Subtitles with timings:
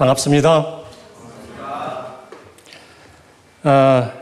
[0.00, 0.80] 반갑습니다.
[3.64, 4.12] 아,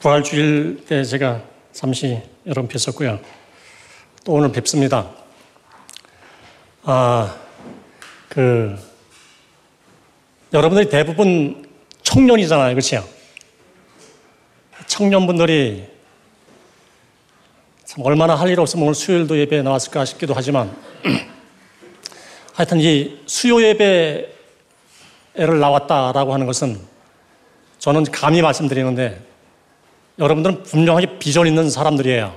[0.00, 3.20] 부활주일 때 제가 잠시 여러분 뵀었고요.
[4.24, 5.08] 또 오늘 뵙습니다.
[6.82, 7.36] 아,
[8.28, 8.76] 그,
[10.52, 11.64] 여러분들이 대부분
[12.02, 12.74] 청년이잖아요.
[12.74, 13.08] 그렇죠?
[14.88, 15.86] 청년분들이
[17.84, 20.76] 참 얼마나 할 일 없으면 오늘 수요일도 예배에 나왔을까 싶기도 하지만
[22.52, 24.39] 하여튼 이 수요 예배
[25.34, 26.80] 를 나왔다라고 하는 것은
[27.78, 29.20] 저는 감히 말씀드리는데
[30.18, 32.34] 여러분들은 분명하게 비전 있는 사람들이에요.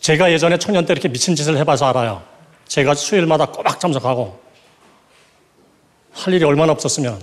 [0.00, 2.22] 제가 예전에 청년 때 이렇게 미친 짓을 해봐서 알아요.
[2.66, 4.40] 제가 수요일마다 꼬박 참석하고
[6.12, 7.20] 할 일이 얼마나 없었으면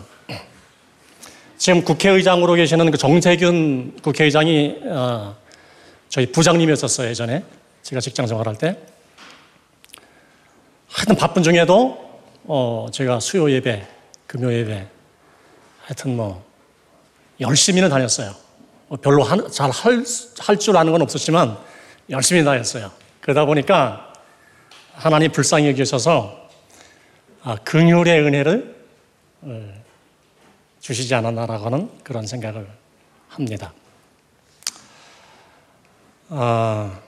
[1.57, 5.35] 지금 국회의장으로 계시는 그 정세균 국회의장이 어,
[6.09, 7.43] 저희 부장님이었었어요 예전에
[7.83, 8.77] 제가 직장 생활할 때
[10.89, 12.06] 하여튼 바쁜 중에도
[12.47, 13.85] 어, 제가 수요 예배,
[14.25, 14.87] 금요 예배
[15.83, 16.45] 하여튼 뭐
[17.39, 18.33] 열심히는 다녔어요.
[18.87, 21.57] 뭐 별로 잘 할 줄 아는 건 없었지만
[22.09, 22.89] 열심히 다녔어요.
[23.21, 24.13] 그러다 보니까
[24.93, 26.49] 하나님 불쌍히 여기셔서
[27.43, 28.75] 아, 긍휼의 은혜를
[29.41, 29.73] 어,
[30.79, 32.65] 주시지 않았나라고 하는 그런 생각을
[33.29, 33.73] 합니다.
[36.29, 36.99] 아,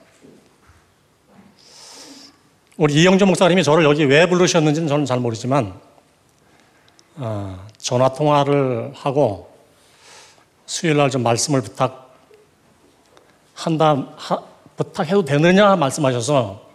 [2.80, 5.78] 우리 이영주 목사님이 저를 여기 왜 부르셨는지는 저는 잘 모르지만
[7.16, 9.54] 아, 전화 통화를 하고
[10.64, 12.16] 수요일 날 좀 말씀을 부탁
[13.52, 14.42] 한다 하,
[14.78, 16.70] 부탁해도 되느냐 말씀하셔서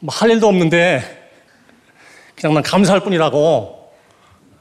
[0.00, 1.30] 뭐 할 일도 없는데
[2.34, 3.94] 그냥 난 감사할 뿐이라고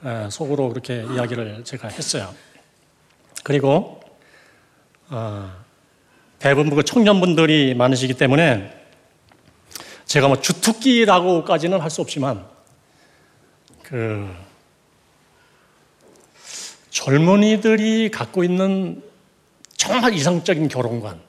[0.05, 2.33] 예, 속으로 그렇게 이야기를 제가 했어요.
[3.43, 3.99] 그리고
[5.09, 5.51] 어,
[6.39, 8.80] 대부분 그 청년분들이 많으시기 때문에
[10.11, 12.45] 제가 뭐 주특기라고까지는 할 수 없지만
[13.81, 14.29] 그
[16.89, 19.01] 젊은이들이 갖고 있는
[19.77, 21.21] 정말 이상적인 결혼관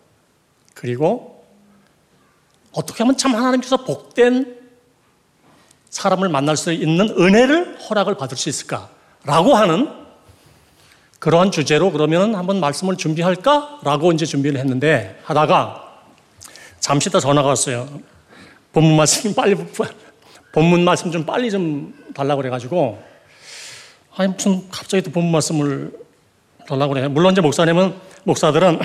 [0.74, 1.44] 그리고
[2.72, 4.60] 어떻게 하면 참 하나님께서 복된
[5.90, 9.90] 사람을 만날 수 있는 은혜를 허락을 받을 수 있을까라고 하는
[11.20, 16.00] 그러한 주제로 그러면 한번 말씀을 준비할까라고 이제 준비를 했는데 하다가
[16.80, 18.11] 잠시 더 전화가 왔어요.
[18.72, 19.54] 본문 말씀 빨리
[20.52, 23.02] 본문 말씀 좀 빨리 좀 달라고 그래가지고
[24.16, 25.92] 아니 무슨 갑자기 또 본문 말씀을
[26.68, 27.08] 달라고 그래요.
[27.08, 27.94] 물론 이제 목사님은
[28.24, 28.80] 목사들은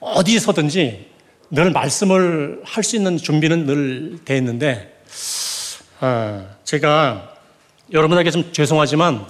[0.00, 1.10] 어디서든지
[1.50, 5.02] 늘 말씀을 할 수 있는 준비는 늘 돼 있는데
[6.00, 7.34] 아, 제가
[7.92, 9.24] 여러분에게 좀 죄송하지만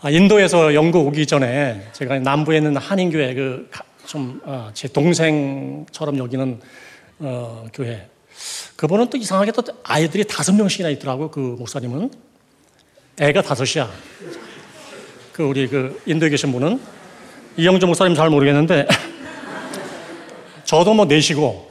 [0.00, 3.70] 아, 인도에서 영국 오기 전에 제가 남부에 있는 한인교회 그
[4.06, 6.60] 좀제 어, 동생처럼 여기는
[7.20, 8.08] 어, 교회
[8.76, 11.30] 그분은 또 이상하게 또 아이들이 다섯 명씩이나 있더라고요.
[11.30, 12.10] 그 목사님은
[13.20, 13.90] 애가 다섯이야.
[15.32, 16.80] 그 우리 그 인도에 계신 분은
[17.56, 18.86] 이영주 목사님 잘 모르겠는데
[20.64, 21.68] 저도 뭐 내시고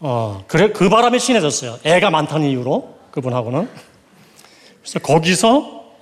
[0.00, 1.78] 어 그래 그 바람에 친해졌어요.
[1.84, 3.68] 애가 많다는 이유로 그분하고는
[4.82, 5.94] 그래서 거기서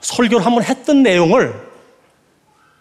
[0.00, 1.63] 설교를 한번 했던 내용을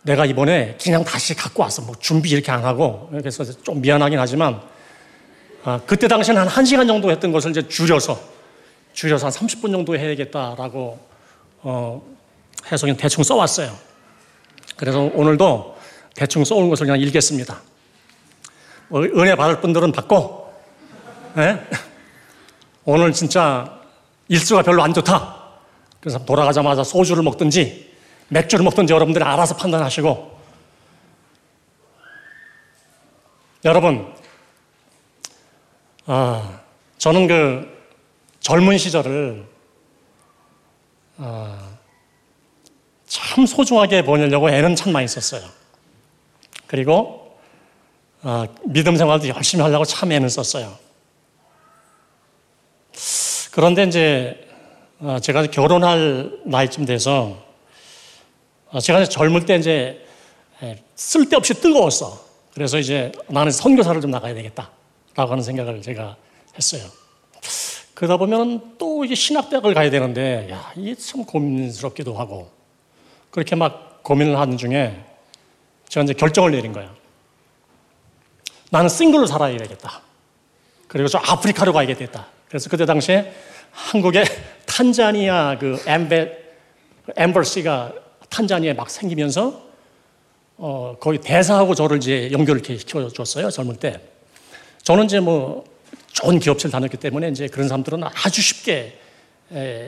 [0.03, 1.81] 내가 이번에 그냥 다시 갖고 왔어.
[1.81, 3.09] 뭐 준비 이렇게 안 하고.
[3.12, 4.62] 그래서 좀 미안하긴 하지만,
[5.64, 8.19] 아, 그때 당시에는 한 1시간 정도 했던 것을 이제 줄여서,
[8.94, 11.00] 줄여서 한 30분 정도 해야겠다라고,
[11.62, 12.02] 어,
[12.72, 13.74] 해서 그냥 대충 써왔어요.
[14.75, 15.78] 그래서 오늘도
[16.16, 17.62] 대충 써온 것을 그냥 읽겠습니다.
[18.90, 20.53] 뭐 은혜 받을 분들은 받고,
[21.35, 21.66] 네?
[22.84, 23.80] 오늘 진짜
[24.28, 25.44] 일수가 별로 안 좋다.
[26.02, 27.92] 그래서 돌아가자마자 소주를 먹든지
[28.33, 30.33] 맥주를 먹든지 여러분들이 알아서 판단하시고
[33.66, 34.13] 여러분
[36.05, 36.59] 아,
[36.97, 37.73] 저는 그
[38.41, 39.45] 젊은 시절을
[41.17, 41.69] 아,
[43.05, 45.43] 참 소중하게 보내려고 애는 참 많이 썼어요.
[46.67, 47.38] 그리고
[48.22, 50.77] 아, 믿음 생활도 열심히 하려고 참 애는 썼어요.
[53.51, 54.49] 그런데 이제
[54.99, 57.53] 어, 제가 결혼할 나이쯤 돼서 어,
[58.79, 60.05] 제가 젊을 때 이제
[60.96, 62.23] 쓸데없이 뜨거웠어.
[62.53, 64.72] 그래서 이제 나는 선교사를 좀 나가야 되겠다
[65.16, 66.16] 라고 하는 생각을 제가
[66.55, 66.84] 했어요.
[67.93, 72.49] 그러다 보면 또 이게 신학대학을 가야 되는데, 야, 이게 참 고민스럽기도 하고,
[73.29, 75.03] 그렇게 막 고민을 하는 중에
[75.87, 76.90] 제가 이제 결정을 내린 거예요.
[78.72, 80.02] 나는 싱글로 살아야 되겠다.
[80.87, 82.28] 그리고 저 아프리카로 가야 겠다.
[82.47, 83.31] 그래서 그때 당시에
[83.72, 84.23] 한국에
[84.66, 86.31] 탄자니아 그 엠베,
[87.16, 87.93] 엠버시가
[88.34, 89.62] 탄자니아에 막 생기면서
[90.58, 94.00] 어, 거의 대사하고 저를 이제 연결을 시켜줬어요, 젊을 때.
[94.84, 95.64] 저는 이제 뭐
[96.12, 99.00] 좋은 기업체를 다녔기 때문에 이제 그런 사람들은 아주 쉽게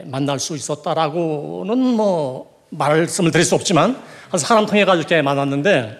[0.04, 5.98] 만날 수 있었다라고는 뭐 말씀을 드릴 수 없지만 한 사람 통해 가지고 이렇게 만났는데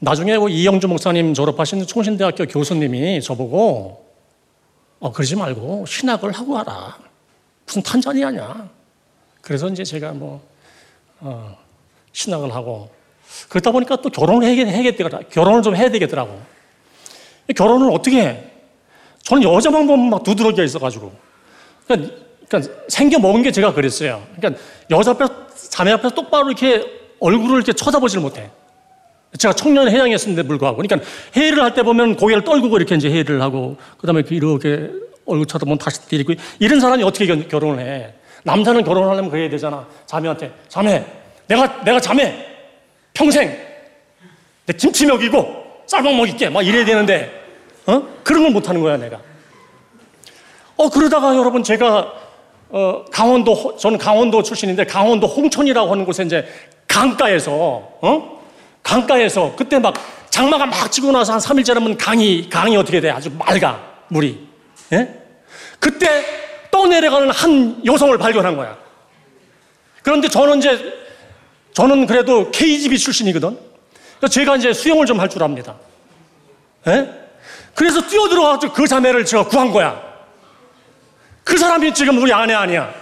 [0.00, 4.08] 나중에 뭐 이영주 목사님 졸업하신 총신대학교 교수님이 저보고
[5.00, 6.98] 어, 그러지 말고 신학을 하고 와라.
[7.66, 8.68] 무슨 탄자니아냐.
[9.40, 10.42] 그래서 이제 제가 뭐,
[11.20, 11.56] 어,
[12.12, 12.90] 신학을 하고,
[13.48, 15.20] 그러다 보니까 또 결혼을 해야, 해야겠더라.
[15.30, 16.40] 결혼을 좀 해야 되겠더라고.
[17.56, 18.44] 결혼을 어떻게 해?
[19.22, 21.12] 저는 여자만 보면 막 두드러져 있어가지고.
[21.86, 22.14] 그러니까,
[22.48, 24.22] 그러니까 생겨 먹은 게 제가 그랬어요.
[24.36, 25.26] 그러니까 여자 앞에,
[25.70, 26.84] 자매 앞에서 똑바로 이렇게
[27.20, 28.50] 얼굴을 이렇게 쳐다보지를 못해.
[29.36, 30.78] 제가 청년 회장이었는데 불구하고.
[30.78, 31.06] 그러니까
[31.36, 34.90] 회의를 할 때 보면 고개를 떨구고 이렇게 이제 회의를 하고, 그 다음에 이렇게
[35.26, 38.14] 얼굴 쳐다보면 다시 때리고, 이런 사람이 어떻게 결혼을 해?
[38.48, 39.86] 남자는 결혼하려면 그래야 되잖아.
[40.06, 40.50] 자매한테.
[40.68, 41.04] 자매,
[41.46, 42.46] 내가, 내가 자매,
[43.12, 43.54] 평생
[44.64, 46.48] 내 김치 먹이고 쌀밥 먹일게.
[46.48, 47.30] 막 이래야 되는데,
[47.86, 48.02] 어?
[48.22, 49.20] 그런 걸 못하는 거야, 내가.
[50.76, 52.12] 어, 그러다가 여러분 제가,
[52.70, 56.46] 어, 강원도, 저는 강원도 출신인데 강원도 홍천이라고 하는 곳에 이제
[56.86, 58.42] 강가에서, 어?
[58.82, 59.92] 강가에서 그때 막
[60.30, 63.10] 장마가 막 지고 나서 한 3일 지나면 강이, 강이 어떻게 돼?
[63.10, 63.78] 아주 맑아,
[64.08, 64.48] 물이.
[64.94, 65.08] 예?
[65.78, 66.47] 그때
[66.82, 68.76] 떠내려가는 한 여성을 발견한 거야.
[70.02, 70.94] 그런데 저는 이제,
[71.72, 73.58] 저는 그래도 KGB 출신이거든.
[74.30, 75.74] 제가 이제 수영을 좀 할 줄 압니다.
[76.86, 77.08] 예?
[77.74, 80.00] 그래서 뛰어들어가서 그 자매를 제가 구한 거야.
[81.44, 82.92] 그 사람이 지금 우리 아내 아니야.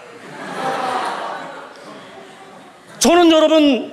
[2.98, 3.92] 저는 여러분,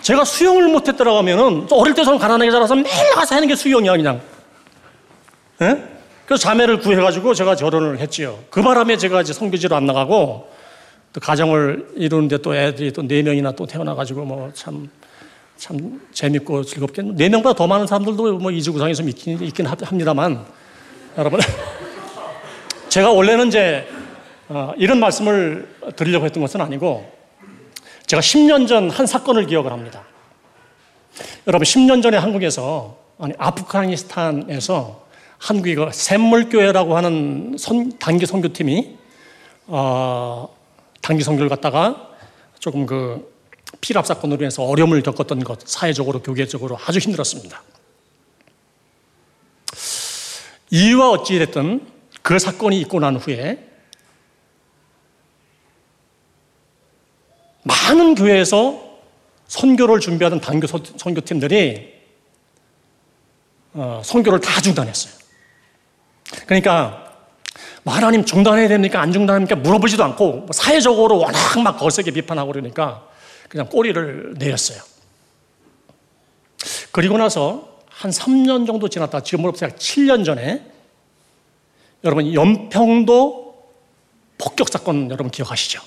[0.00, 4.20] 제가 수영을 못했더라고 하면은 어릴 때 저는 가난하게 자라서 매일 가서 하는 게 수영이야 그냥.
[5.62, 5.97] 예?
[6.28, 8.38] 그래서 자매를 구해가지고 제가 결혼을 했지요.
[8.50, 10.50] 그 바람에 제가 이제 성교지로 안 나가고
[11.14, 14.90] 또 가정을 이루는데 또 애들이 또 네 명이나 또 태어나가지고 뭐 참
[15.56, 20.44] 참 재밌고 즐겁게 네 명보다 더 많은 사람들도 뭐 이주구상에서 있긴, 있긴 합니다만
[21.16, 21.40] 여러분
[22.88, 23.88] 제가 원래는 이제
[24.48, 25.66] 어, 이런 말씀을
[25.96, 27.10] 드리려고 했던 것은 아니고
[28.06, 30.02] 제가 10년 전 한 사건을 기억을 합니다.
[31.48, 35.07] 여러분, 10년 전에 한국에서, 아니, 아프가니스탄에서
[35.38, 38.96] 한국이 그 샘물교회라고 하는 선, 단기 선교팀이,
[39.68, 40.48] 어,
[41.00, 42.10] 단기 선교를 갔다가
[42.58, 43.32] 조금 그
[43.80, 47.62] 피랍 사건으로 인해서 어려움을 겪었던 것, 사회적으로, 교계적으로 아주 힘들었습니다.
[50.70, 51.86] 이유와 어찌 됐든
[52.22, 53.64] 그 사건이 있고 난 후에
[57.62, 58.86] 많은 교회에서
[59.46, 61.94] 선교를 준비하던 단교 선교팀들이
[63.74, 65.17] 어, 선교를 다 중단했어요.
[66.46, 67.14] 그러니까
[67.82, 69.00] 뭐 하나님 중단해야 됩니까?
[69.00, 69.56] 안 중단합니까?
[69.56, 73.06] 물어보지도 않고 뭐 사회적으로 워낙 막 거세게 비판하고 그러니까
[73.48, 74.82] 그냥 꼬리를 내렸어요.
[76.92, 80.64] 그리고 나서 한 3년 정도 지났다 지금으로부터 약 7년 전에
[82.04, 83.48] 여러분 연평도
[84.38, 85.80] 폭격 사건 여러분 기억하시죠?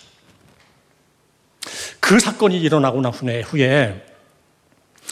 [2.00, 4.06] 그 사건이 일어나고 난 후에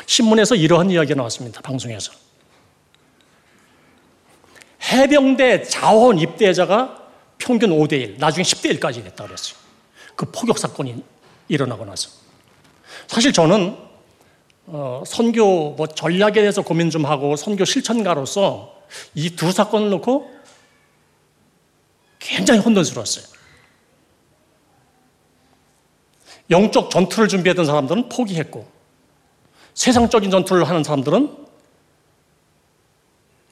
[0.05, 1.61] 신문에서 이러한 이야기가 나왔습니다.
[1.61, 2.11] 방송에서.
[4.91, 6.97] 해병대 자원 입대자가
[7.37, 9.55] 평균 5대1, 나중에 10대 1까지 됐다 그랬어요.
[10.15, 11.03] 그 포격 사건이
[11.47, 12.09] 일어나고 나서.
[13.07, 13.77] 사실 저는
[14.67, 18.75] 어, 선교 뭐 전략에 대해서 고민 좀 하고 선교 실천가로서
[19.15, 20.31] 이 두 사건을 놓고
[22.19, 23.25] 굉장히 혼돈스러웠어요.
[26.49, 28.67] 영적 전투를 준비했던 사람들은 포기했고
[29.75, 31.48] 세상적인 전투를 하는 사람들은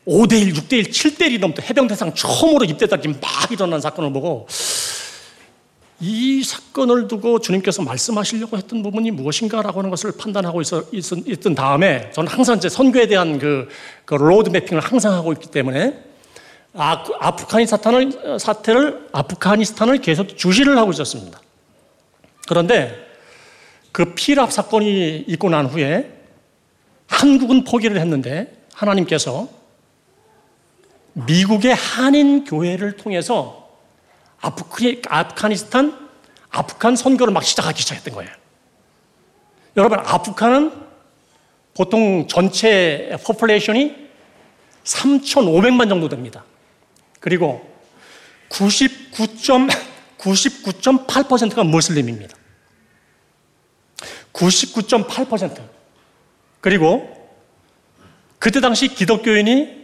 [0.08, 4.48] 5대1, 6대1, 7대1이 넘던 해병대상 처음으로 입대자들이 막 일어난 사건을 보고
[6.00, 12.32] 이 사건을 두고 주님께서 말씀하시려고 했던 부분이 무엇인가라고 하는 것을 판단하고 있었, 있던 다음에 저는
[12.32, 13.68] 항상 제 선교에 대한 그,
[14.06, 16.04] 그 road mapping을 항상 하고 있기 때문에
[16.74, 21.42] 아, 아프가니스탄을, 사태를, 아프가니스탄을 계속 주시를 하고 있었습니다.
[22.48, 23.08] 그런데
[23.92, 26.14] 그 피랍 사건이 있고 난 후에
[27.08, 29.50] 한국은 포기를 했는데 하나님께서
[31.26, 33.70] 미국의 한인 교회를 통해서
[34.40, 36.08] 아프가니스탄
[36.50, 38.32] 아프간 선교를 막 시작하기 시작했던 거예요.
[39.76, 40.72] 여러분, 아프간은
[41.74, 44.08] 보통 전체 population이
[44.84, 46.44] 3,500만 정도 됩니다.
[47.20, 47.68] 그리고
[48.50, 49.68] 99.
[50.18, 52.36] 99.8%가 무슬림입니다.
[54.34, 55.62] 99.8%.
[56.60, 57.30] 그리고
[58.40, 59.77] 그때 당시 기독교인이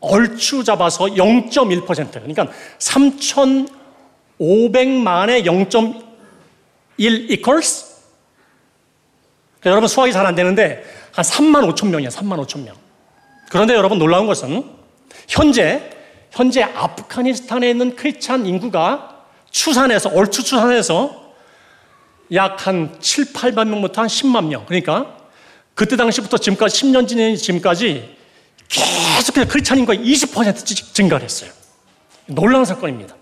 [0.00, 2.12] 얼추 잡아서 0.1%.
[2.12, 7.90] 그러니까 3,500만의 0.1 equals
[9.60, 12.08] 그러니까 여러분 수학이 잘 안 되는데 한 3만 5천 명이야.
[12.08, 12.74] 3만 5천 명.
[13.50, 14.64] 그런데 여러분 놀라운 것은
[15.28, 15.90] 현재
[16.30, 21.32] 현재 아프가니스탄에 있는 크리스찬 인구가 추산해서, 얼추 추산해서
[22.32, 24.64] 약 한 7, 8만 명부터 한 10만 명.
[24.66, 25.16] 그러니까
[25.74, 28.16] 그때 당시부터 지금까지 10년 지난 지금까지
[28.70, 31.50] 계속해서 크리스찬인과 20% 증가를 했어요.
[32.26, 33.16] 놀라운 사건입니다.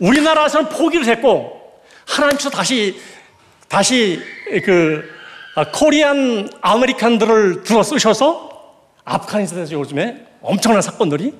[0.00, 3.00] 우리나라에서는 포기를 했고 하나님께서 다시
[3.68, 4.20] 다시
[4.64, 5.08] 그
[5.54, 8.50] 아, 코리안 아메리칸들을 들어 쓰셔서
[9.04, 11.32] 아프가니스탄에서 요즘에 엄청난 사건들이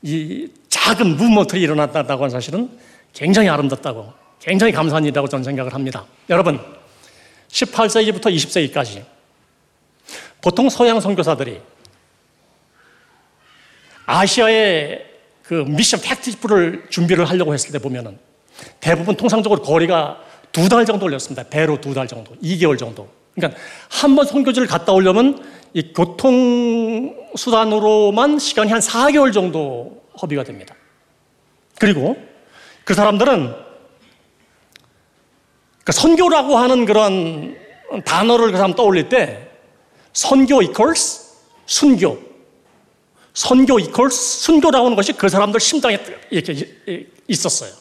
[0.00, 2.70] 이 작은 무브먼트이 일어났다고 하는 사실은
[3.12, 6.06] 굉장히 아름답다고 굉장히 감사한 일이라고 저는 생각을 합니다.
[6.30, 6.58] 여러분
[7.48, 9.04] 18세기부터 20세기까지
[10.40, 11.60] 보통 서양 선교사들이
[14.06, 15.04] 아시아의
[15.42, 18.18] 그 미션 팩트집을 준비를 하려고 했을 때 보면은
[18.80, 20.18] 대부분 통상적으로 거리가
[20.52, 21.42] 두 달 정도 걸렸습니다.
[21.48, 23.08] 배로 두 달 정도, 2개월 정도.
[23.34, 25.42] 그러니까 한 번 선교지를 갔다 오려면
[25.72, 30.74] 이 교통수단으로만 시간이 한 4개월 정도 허비가 됩니다.
[31.78, 32.16] 그리고
[32.84, 33.54] 그 사람들은
[35.84, 37.56] 그 선교라고 하는 그런
[38.04, 39.48] 단어를 그 사람 떠올릴 때
[40.12, 41.32] 선교 이퀄스
[41.66, 42.31] 순교
[43.34, 45.98] 선교 이퀄스 순교라고 하는 것이 그 사람들 심장에
[46.30, 47.72] 이렇게 있었어요.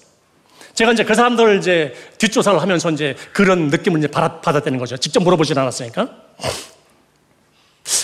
[0.73, 4.95] 제가 이제 그 사람들 이제 뒷조사를 하면서 이제 그런 느낌을 이제 받았다는 거죠.
[4.97, 6.09] 직접 물어보진 않았으니까.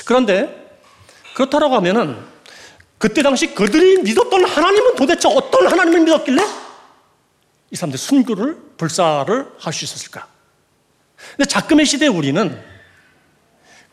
[0.06, 0.80] 그런데
[1.36, 2.18] 그렇다라고 하면은
[2.98, 6.44] 그때 당시 그들이 믿었던 하나님은 도대체 어떤 하나님을 믿었길래
[7.72, 10.28] 이 사람들 순교를 불사를 할 수 있었을까?
[11.36, 12.62] 근데 작금의 시대 우리는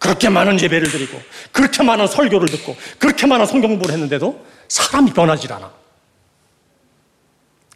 [0.05, 1.19] 그렇게 많은 예배를 드리고
[1.51, 5.73] 그렇게 많은 설교를 듣고 그렇게 많은 성경 공부를 했는데도 사람이 변하지 않아.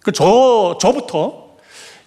[0.03, 1.57] 그 저, 저부터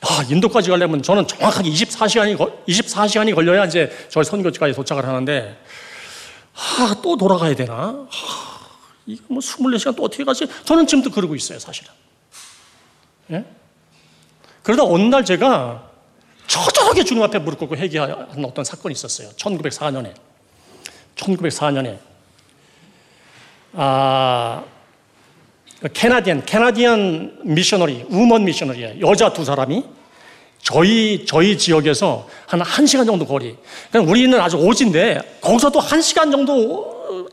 [0.05, 2.37] 야, 인도까지 가려면 저는 정확하게 24시간이,
[2.67, 5.59] 24시간이 걸려야 이제 저희 선교지까지 도착을 하는데,
[6.55, 7.73] 아, 또 돌아가야 되나?
[7.73, 8.67] 아,
[9.07, 10.47] 이거 뭐 24시간 또 어떻게 가지?
[10.65, 11.91] 저는 지금도 그러고 있어요, 사실은.
[13.31, 13.45] 예?
[14.63, 15.90] 그러다 어느 날 제가
[16.51, 19.29] 처절하게 주님 앞에 무릎 꿇고 회개한 어떤 사건이 있었어요.
[19.37, 20.13] 1904년에.
[21.15, 21.97] 1904년에.
[23.71, 24.61] 아,
[25.93, 29.85] 캐나디언, 캐나디언 미셔너리, 우먼 미셔너리, 여자 두 사람이
[30.61, 33.55] 저희, 저희 지역에서 한 1시간 정도 거리.
[33.89, 37.29] 그러니까 우리는 아주 오지인데, 거기서도 1시간 정도,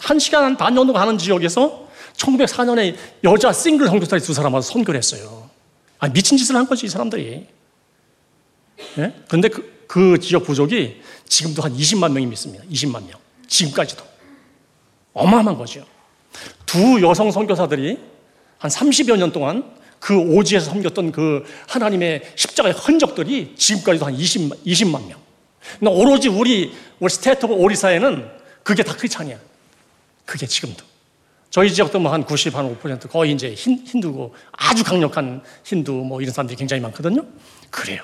[0.00, 1.86] 1시간 반 정도 가는 지역에서
[2.16, 5.48] 1904년에 여자 싱글 성교사리 두 사람하고 선교를 했어요.
[6.00, 7.57] 아, 미친 짓을 한 거지, 이 사람들이.
[8.98, 9.14] 예?
[9.26, 12.64] 그런데 그, 그 지역 부족이 지금도 한 20만 명이 믿습니다.
[12.70, 13.18] 20만 명.
[13.46, 14.04] 지금까지도.
[15.12, 15.84] 어마어마한 거죠.
[16.66, 17.98] 두 여성 선교사들이
[18.58, 25.06] 한 30여 년 동안 그 오지에서 섬겼던 그 하나님의 십자가의 흔적들이 지금까지도 한 20, 20만
[25.06, 25.18] 명.
[25.78, 28.30] 근데 오로지 우리, 우리 state of 오리사에는
[28.62, 29.38] 그게 다 크리스찬이야.
[30.24, 30.84] 그게 지금도.
[31.50, 36.20] 저희 지역도 뭐 한 90, 한 5% 거의 이제 힌, 힌두고 아주 강력한 힌두 뭐
[36.20, 37.24] 이런 사람들이 굉장히 많거든요.
[37.70, 38.02] 그래요.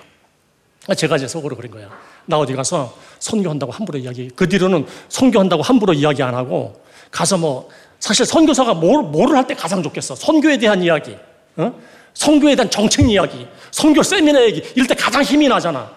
[0.97, 1.89] 제가 이제 속으로 그런 거야.
[2.27, 7.69] 나 어디 가서 선교한다고 함부로 이야기, 그 뒤로는 선교한다고 함부로 이야기 안 하고 가서 뭐
[8.01, 10.15] 사실 선교사가 뭘, 뭐를 할 때 가장 좋겠어?
[10.15, 11.17] 선교에 대한 이야기,
[11.57, 11.73] 어?
[12.13, 15.91] 선교에 대한 정책 이야기, 선교 세미나 얘기, 이럴 때 가장 힘이 나잖아.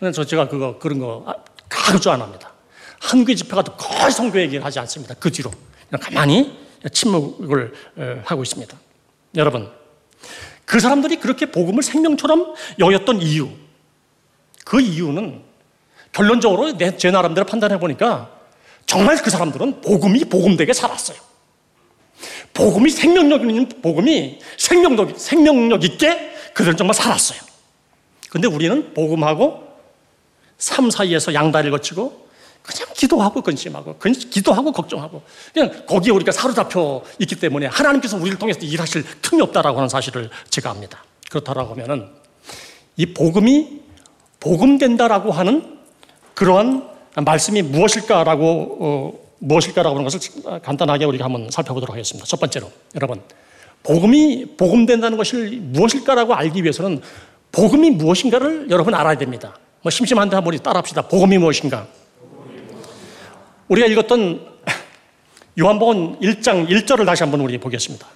[0.00, 1.24] 그래서 제가 그거, 그런 거
[1.68, 2.52] 가급적 안 합니다.
[3.00, 5.14] 한국의 집회 가도 거의 선교 얘기를 하지 않습니다.
[5.14, 5.50] 그 뒤로.
[5.88, 6.58] 그냥 가만히
[6.92, 7.72] 침묵을
[8.24, 8.76] 하고 있습니다.
[9.36, 9.70] 여러분,
[10.64, 13.48] 그 사람들이 그렇게 복음을 생명처럼 여겼던 이유,
[14.64, 15.42] 그 이유는
[16.12, 18.30] 결론적으로 내, 제 나름대로 판단해 보니까
[18.86, 21.18] 정말 그 사람들은 복음이 복음되게 살았어요.
[22.52, 27.40] 복음이 생명력 있는 복음이 생명력, 생명력 있게 그들은 정말 살았어요.
[28.30, 29.64] 근데 우리는 복음하고
[30.58, 32.24] 삶 사이에서 양다리를 거치고
[32.62, 39.04] 그냥 기도하고 근심하고 기도하고 걱정하고 그냥 거기에 우리가 사로잡혀 있기 때문에 하나님께서 우리를 통해서 일하실
[39.20, 41.04] 틈이 없다라고 하는 사실을 제가 압니다.
[41.28, 42.08] 그렇다라고 하면은
[42.96, 43.83] 이 복음이
[44.44, 45.78] 복음된다라고 하는
[46.34, 46.86] 그러한
[47.24, 52.26] 말씀이 무엇일까라고 어, 무엇일까라고 하는 것을 간단하게 우리가 한번 살펴보도록 하겠습니다.
[52.26, 53.22] 첫 번째로 여러분
[53.82, 57.00] 복음이 복음된다는 것이 무엇일까라고 알기 위해서는
[57.52, 59.56] 복음이 무엇인가를 여러분 알아야 됩니다.
[59.80, 61.02] 뭐 심심한데 한번 따라합시다.
[61.08, 61.86] 복음이 무엇인가?
[63.68, 64.46] 우리가 읽었던
[65.58, 68.06] 요한복음 1장 1절을 다시 한번 우리 보겠습니다.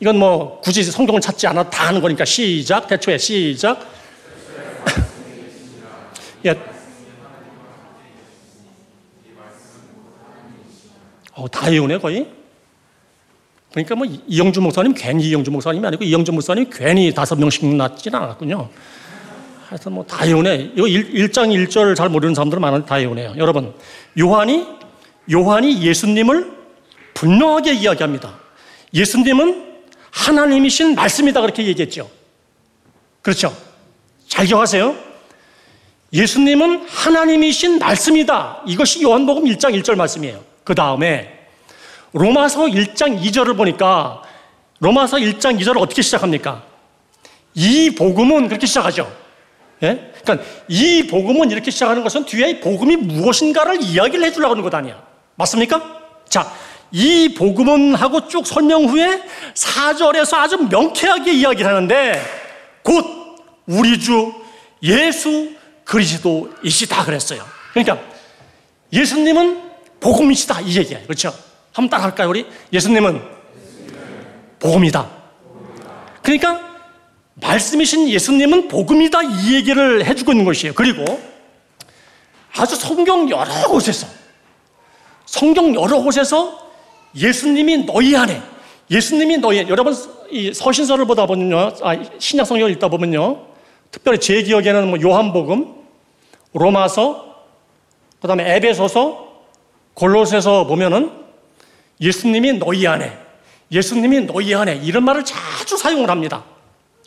[0.00, 3.99] 이건 뭐 굳이 성경을 찾지 않아도 다 아는 거니까 시작 대초에 시작.
[6.44, 6.50] 예,
[11.34, 12.28] 어, 다 외우네, 거의.
[13.70, 18.68] 그러니까 뭐 이영주 목사님 괜히 이영주 목사님이 아니고 이영주 목사님 괜히 다섯 명씩 낳지는 않았군요.
[19.68, 20.72] 하여튼 뭐 다 외우네.
[20.74, 23.34] 이거 1, 장 1절 잘 모르는 사람들은 많은데 다 외우네요.
[23.36, 23.72] 여러분,
[24.18, 24.66] 요한이,
[25.30, 26.50] 요한이 예수님을
[27.14, 28.38] 분명하게 이야기합니다.
[28.92, 29.70] 예수님은
[30.10, 32.10] 하나님이신 말씀이다 그렇게 얘기했죠.
[33.22, 33.56] 그렇죠?
[34.26, 35.09] 잘 기억하세요.
[36.12, 38.62] 예수님은 하나님이신 말씀이다.
[38.66, 40.42] 이것이 요한복음 1장 1절 말씀이에요.
[40.64, 41.38] 그 다음에
[42.12, 44.22] 로마서 1장 2절을 보니까
[44.80, 46.64] 로마서 1장 2절을 어떻게 시작합니까?
[47.54, 49.10] 이 복음은 그렇게 시작하죠.
[49.82, 50.12] 예?
[50.22, 55.02] 그러니까 이 복음은 이렇게 시작하는 것은 뒤에 복음이 무엇인가를 이야기를 해주려고 하는 것 아니야.
[55.36, 56.00] 맞습니까?
[56.28, 56.52] 자,
[56.92, 59.22] 이 복음은 하고 쭉 설명 후에
[59.54, 62.20] 4절에서 아주 명쾌하게 이야기를 하는데
[62.82, 63.04] 곧
[63.66, 64.32] 우리 주
[64.82, 65.50] 예수
[65.90, 67.44] 그리스도이시다 그랬어요.
[67.72, 68.00] 그러니까
[68.92, 71.02] 예수님은 복음이시다 이 얘기예요.
[71.02, 71.34] 그렇죠?
[71.72, 72.46] 한번 따라 할까요, 우리?
[72.72, 73.20] 예수님은
[74.60, 75.10] 복음이다.
[76.22, 76.60] 그러니까
[77.34, 80.74] 말씀이신 예수님은 복음이다 이 얘기를 해주고 있는 것이에요.
[80.74, 81.20] 그리고
[82.56, 84.06] 아주 성경 여러 곳에서
[85.26, 86.70] 성경 여러 곳에서
[87.16, 88.40] 예수님이 너희 안에
[88.90, 89.94] 예수님이 너희 여러분
[90.30, 93.46] 이 서신서를 보다 보면요, 아, 신약 성경을 읽다 보면요,
[93.90, 95.79] 특별히 제 기억에는 뭐 요한복음,
[96.52, 97.44] 로마서,
[98.20, 99.30] 그 다음에 에베소서,
[99.94, 101.10] 골로새서 보면은
[102.00, 103.16] 예수님이 너희 안에,
[103.70, 106.44] 예수님이 너희 안에 이런 말을 자주 사용을 합니다.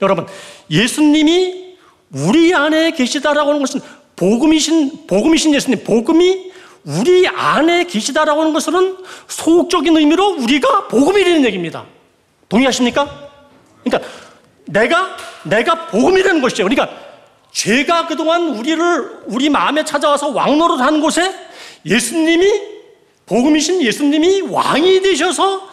[0.01, 0.27] 여러분,
[0.69, 1.75] 예수님이
[2.11, 3.81] 우리 안에 계시다라고 하는 것은
[4.15, 6.51] 복음이신 복음이신 예수님, 복음이
[6.85, 8.97] 우리 안에 계시다라고 하는 것은
[9.27, 11.85] 소극적인 의미로 우리가 복음이라는 얘기입니다.
[12.49, 13.29] 동의하십니까?
[13.83, 14.09] 그러니까
[14.65, 16.63] 내가 내가 복음이라는 것이죠.
[16.63, 16.89] 그러니까
[17.53, 21.33] 죄가 그동안 우리를 우리 마음에 찾아와서 왕노릇 하는 곳에
[21.85, 22.73] 예수님이
[23.25, 25.69] 복음이신 예수님이 왕이 되셔서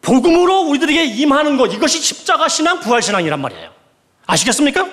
[0.00, 3.70] 복음으로 우리들에게 임하는 것 이것이 십자가 신앙 부활 신앙이란 말이에요.
[4.26, 4.88] 아시겠습니까?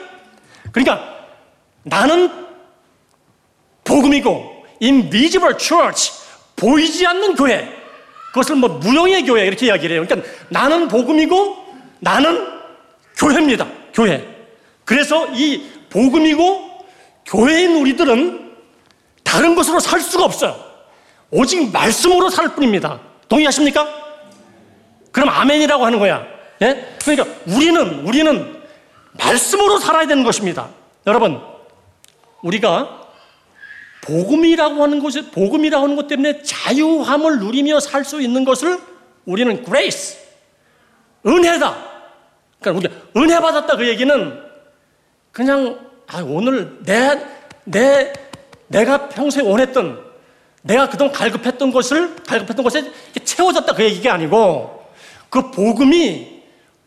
[0.71, 1.15] 그러니까
[1.83, 2.29] 나는
[3.83, 6.11] 복음이고 invisible church
[6.55, 7.71] 보이지 않는 교회
[8.29, 10.05] 그것을 뭐 무용의 교회 이렇게 이야기를 해요.
[10.05, 11.65] 그러니까 나는 복음이고
[11.99, 12.47] 나는
[13.15, 13.67] 교회입니다.
[13.93, 14.27] 교회.
[14.83, 16.85] 그래서 이 복음이고
[17.25, 18.53] 교회인 우리들은
[19.23, 20.61] 다른 것으로 살 수가 없어요.
[21.31, 22.99] 오직 말씀으로 살 뿐입니다.
[23.29, 23.87] 동의하십니까?
[25.13, 26.27] 그럼 아멘이라고 하는 거야.
[26.61, 26.97] 예?
[27.01, 28.61] 그러니까 우리는 우리는
[29.13, 30.67] 말씀으로 살아야 되는 것입니다.
[31.07, 31.41] 여러분,
[32.43, 33.03] 우리가
[34.01, 38.79] 복음이라고 하는 것에 복음이라고 하는 것 때문에 자유함을 누리며 살 수 있는 것을
[39.25, 40.19] 우리는 grace
[41.25, 41.75] 은혜다.
[42.59, 44.43] 그러니까 우리가 은혜 받았다 그 얘기는
[45.31, 47.21] 그냥 아, 오늘 내,
[47.63, 48.13] 내,
[48.67, 50.03] 내가 평소에 원했던
[50.61, 52.91] 내가 그동안 갈급했던 것을 갈급했던 것에
[53.23, 54.83] 채워졌다 그 얘기가 아니고
[55.29, 56.43] 그 복음이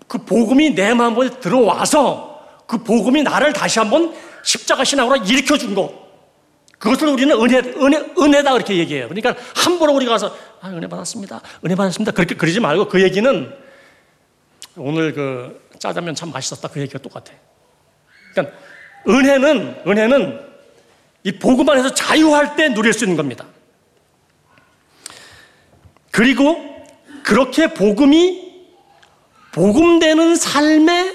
[0.09, 6.09] 그 복음이 내 마음에 들어와서 그 복음이 나를 다시 한번 십자가 신앙으로 일으켜 준 것.
[6.79, 9.09] 그것을 우리는 은혜, 은혜, 은혜다 그렇게 얘기해요.
[9.09, 11.41] 그러니까 함부로 우리가 가서 아, 은혜 받았습니다.
[11.65, 12.13] 은혜 받았습니다.
[12.13, 13.53] 그렇게 그러지 말고 그 얘기는
[14.77, 17.33] 오늘 그 짜장면 참 맛있었다 그 얘기가 똑같아.
[18.33, 18.57] 그러니까
[19.07, 20.41] 은혜는 은혜는
[21.25, 23.45] 이 복음 안에서 자유할 때 누릴 수 있는 겁니다.
[26.11, 26.57] 그리고
[27.23, 28.49] 그렇게 복음이
[29.53, 31.15] 복음되는 삶에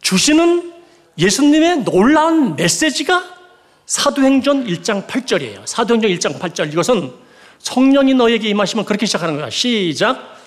[0.00, 0.72] 주시는
[1.18, 3.38] 예수님의 놀라운 메시지가
[3.86, 5.66] 사도행전 1장 8절이에요.
[5.66, 6.72] 사도행전 1장 8절.
[6.72, 7.12] 이것은
[7.58, 9.50] 성령이 너에게 임하시면 그렇게 시작하는 거야.
[9.50, 10.37] 시작.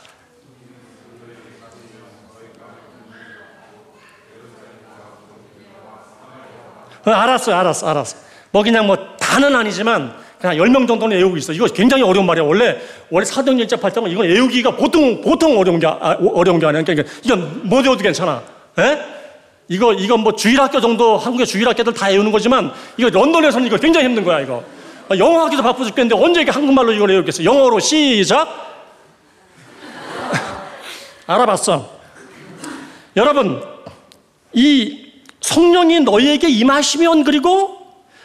[7.04, 8.18] 알았어, 알았어, 알았어.
[8.52, 11.54] 뭐 그냥 뭐 다는 아니지만 그냥 10명 정도는 외우고 있어.
[11.54, 12.44] 이거 굉장히 어려운 말이야.
[12.44, 12.78] 원래,
[13.12, 16.84] 원래 사도행전 1장 8장은 이건 외우기가 보통, 보통 어려운 게, 아, 어려운 게 아니야.
[16.84, 18.42] 그러니까 이건 못 외워도 괜찮아.
[18.80, 19.00] 에?
[19.68, 24.24] 이거, 이거 뭐 주일학교 정도 한국의 주일학교들 다 외우는 거지만 이거 런던에서는 이거 굉장히 힘든
[24.24, 24.64] 거야, 이거.
[25.10, 27.44] 아, 영어 하기도 바빠 죽겠는데 언제 이렇게 한국말로 이걸 외우겠어?
[27.44, 28.48] 영어로 시작.
[31.28, 31.88] 알아봤어.
[33.16, 33.64] 여러분,
[34.54, 35.11] 이
[35.42, 37.80] 성령이 너희에게 임하시면 그리고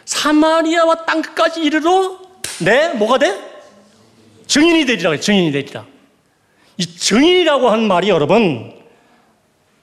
[0.05, 2.19] 사마리아와 땅끝까지 이르러
[2.61, 3.39] 내 뭐가 돼?
[4.47, 5.19] 증인이 되리라.
[5.19, 5.85] 증인이 되리라.
[6.79, 8.73] 이 증인이라고 하는 말이 여러분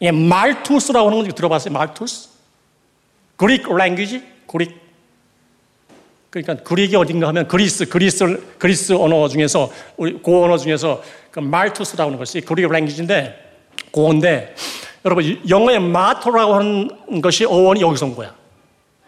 [0.01, 1.73] 예, 말투스라고 하는 거 들어봤어요?
[1.73, 2.29] 말투스?
[3.37, 4.21] 그릭 랭귀지?
[4.47, 4.83] 그릭.
[6.29, 8.25] 그러니까 그릭이 어딘가 하면 그리스, 그리스,
[8.57, 13.51] 그리스 언어 중에서, 우리 고 언어 중에서 그 말투스라고 하는 것이 그릭 랭귀지인데,
[13.91, 14.55] 고인데,
[15.05, 18.33] 여러분, 영어의 마토라고 하는 것이 어원이 여기서 온 거야.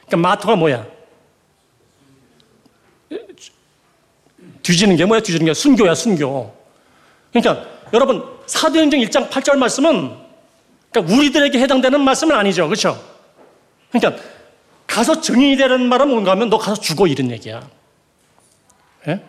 [0.05, 0.85] 그러니까 마토가 뭐야?
[4.61, 5.21] 뒤지는 게 뭐야?
[5.21, 6.53] 뒤지는 게 순교야, 순교.
[7.31, 10.25] 그러니까 여러분, 사도행전 1장 8절 말씀은
[10.91, 12.67] 그러니까 우리들에게 해당되는 말씀은 아니죠.
[12.67, 12.99] 그렇죠?
[13.91, 14.21] 그러니까
[14.87, 17.67] 가서 증인이 되는 말은 뭔가 하면 너 가서 죽어 이런 얘기야.
[19.07, 19.21] 예?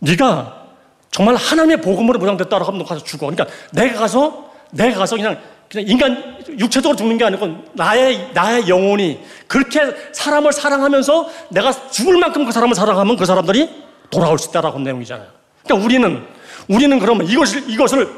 [0.00, 0.66] 네가
[1.10, 3.26] 정말 하나님의 복음으로 보장됐다고 하면 너 가서 죽어.
[3.26, 5.38] 그러니까 내가 가서 내가 가서 그냥
[5.70, 9.80] 그냥 인간 육체적으로 죽는 게 아니고 나의 나의 영혼이 그렇게
[10.12, 13.70] 사람을 사랑하면서 내가 죽을 만큼 그 사람을 사랑하면 그 사람들이
[14.10, 15.28] 돌아올 수 있다라고 내용이잖아요.
[15.62, 16.22] 그러니까 우리는
[16.68, 18.08] 우리는 그러면 이것을 이것을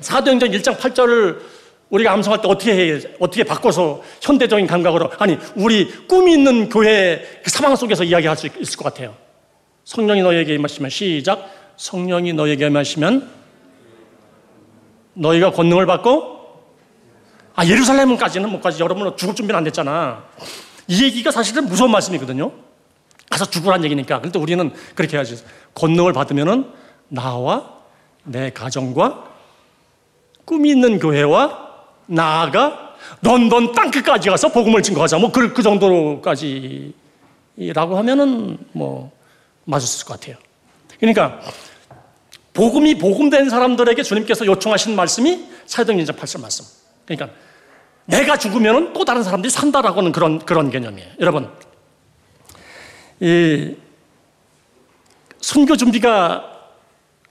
[0.00, 1.38] 사도행전 1장 8절을
[1.90, 7.50] 우리가 암송할 때 어떻게 해, 어떻게 바꿔서 현대적인 감각으로 아니 우리 꿈이 있는 교회 그
[7.50, 9.16] 사망 속에서 이야기할 수 있을 것 같아요.
[9.84, 13.39] 성령이 너에게 임하시면 시작 성령이 너에게 임하시면
[15.20, 16.40] 너희가 권능을 받고
[17.54, 20.24] 아 예루살렘까지는 못 가지 여러분은 죽을 준비는 안 됐잖아.
[20.88, 22.50] 이 얘기가 사실은 무서운 말씀이거든요.
[23.30, 24.18] 가서 죽으란 얘기니까.
[24.18, 25.42] 그런데 우리는 그렇게 해야지.
[25.74, 26.72] 권능을 받으면은
[27.08, 27.80] 나와
[28.24, 29.24] 내 가정과
[30.44, 31.68] 꿈이 있는 교회와
[32.06, 35.18] 나아가 런던 땅끝까지 가서 복음을 증거하자.
[35.18, 36.92] 뭐, 그, 그 정도로까지라고
[37.98, 39.12] 하면은 뭐,
[39.64, 40.36] 맞았을 것 같아요.
[40.98, 41.40] 그러니까,
[42.60, 46.66] 복음이 복음된 사람들에게 주님께서 요청하신 말씀이 사도행전 8절 말씀.
[47.06, 47.34] 그러니까,
[48.04, 51.08] 내가 죽으면 또 다른 사람들이 산다라고 하는 그런, 그런 개념이에요.
[51.20, 51.48] 여러분,
[53.20, 53.74] 이,
[55.40, 56.44] 순교 준비가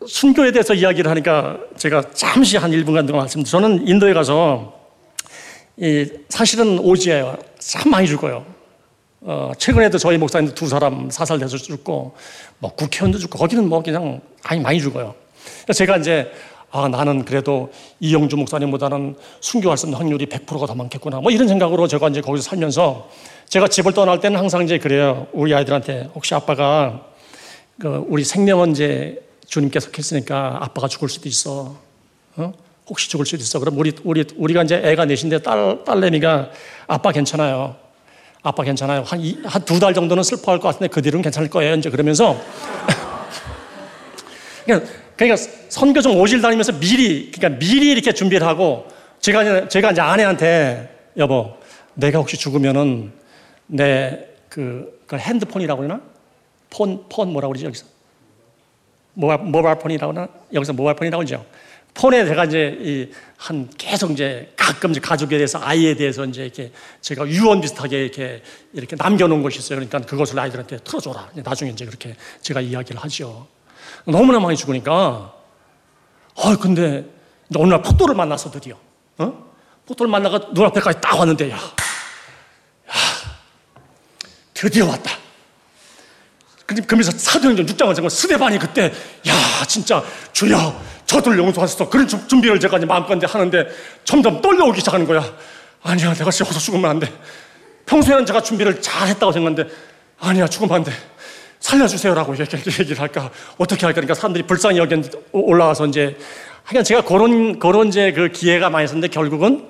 [0.08, 3.52] 순교에 대해서 이야기를 하니까 제가 잠시 한 1분간 동안 말씀드립니다.
[3.52, 4.80] 저는 인도에 가서
[5.78, 7.38] 이 사실은 오지예요.
[7.60, 8.48] 참 많이 죽어요.
[9.22, 12.16] 어, 최근에도 저희 목사님도 두 사람 사살돼서 죽고
[12.60, 15.14] 뭐 국회의원도 죽고 거기는 뭐 그냥 많이 많이 죽어요.
[15.74, 16.32] 제가 이제
[16.72, 21.20] 아 나는 그래도 이영주 목사님보다는 순교할 수 있는 확률이 100%가 더 많겠구나.
[21.20, 23.10] 뭐 이런 생각으로 제가 이제 거기서 살면서
[23.48, 25.28] 제가 집을 떠날 때는 항상 이제 그래요.
[25.34, 27.06] 우리 아이들한테 혹시 아빠가
[27.80, 31.76] 그 우리 생명은 이제 주님께서 했으니까 아빠가 죽을 수도 있어.
[32.36, 32.54] 어?
[32.88, 33.60] 혹시 죽을 수도 있어.
[33.60, 36.52] 그럼 우리, 우리, 우리가 이제 애가 넷인데 딸, 딸내미가
[36.88, 37.76] 아빠 괜찮아요.
[38.42, 39.04] 아빠 괜찮아요.
[39.04, 41.76] 한, 한 두 달 정도는 슬퍼할 것 같은데 그 뒤로는 괜찮을 거예요.
[41.76, 42.40] 이제 그러면서.
[45.16, 45.36] 그러니까,
[45.68, 48.88] 선교 좀 오질 다니면서 미리, 그러니까 미리 이렇게 준비를 하고
[49.20, 51.54] 제가 제가 이제 아내한테 여보,
[51.96, 53.12] 내가 혹시 죽으면은
[53.68, 56.02] 내 그, 그 핸드폰이라고 그러나?
[56.70, 57.86] 폰, 폰 뭐라고 그러지, 여기서?
[59.14, 60.28] 모바일, 모바일 폰이라고 하나?
[60.54, 61.46] 여기서 모바일 폰이라고 그러죠.
[62.00, 67.28] 폰에 제가 이제 한 계속 이제 가끔 이제 가족에 대해서 아이에 대해서 이제 이렇게 제가
[67.28, 69.80] 유언 비슷하게 이렇게 이렇게 남겨놓은 것이 있어요.
[69.80, 71.32] 그러니까 그것을 아이들한테 틀어줘라.
[71.36, 73.48] 나중에 이제 그렇게 제가 이야기를 하죠.
[74.06, 75.34] 너무나 많이 죽으니까,
[76.38, 77.06] 아 근데
[77.58, 78.78] 어느 날 폭도를 만나서 드디어,
[79.18, 79.52] 어?
[79.86, 82.96] 폭도를 만나가 눈앞에까지 딱 왔는데, 야, 야,
[84.54, 85.19] 드디어 왔다.
[86.88, 88.86] 그러면서 사도행전 6장을 적은 스데반이 그때
[89.28, 90.04] 야 진짜
[90.34, 91.90] 주여 저들 용서하소서.
[91.90, 93.68] 그런 준비를 제가 이제 마음껏 하는데
[94.04, 95.24] 점점 떨려오기 시작하는 거야.
[95.82, 97.12] 아니야 내가 어서 죽으면 안돼.
[97.88, 99.74] 평소에는 제가 준비를 잘 했다고 생각했는데
[100.20, 100.92] 아니야 죽으면 안돼.
[101.60, 103.96] 살려주세요라고 얘기를 할까 어떻게 할까.
[103.96, 105.02] 그러니까 사람들이 불쌍히 여기
[105.32, 106.16] 올라와서 이제
[106.64, 109.68] 하여간 제가 그런 그런 이제 그 기회가 많이 있었는데 결국은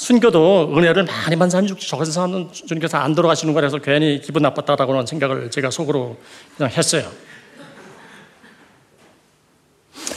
[0.00, 1.86] 순교도 은혜를 많이 받는 사람이 죽지.
[1.90, 6.16] 저것은 사람은 주님께서 안 돌아가시는 거라서 괜히 기분 나빴다라고 하는 생각을 제가 속으로
[6.56, 7.06] 그냥 했어요.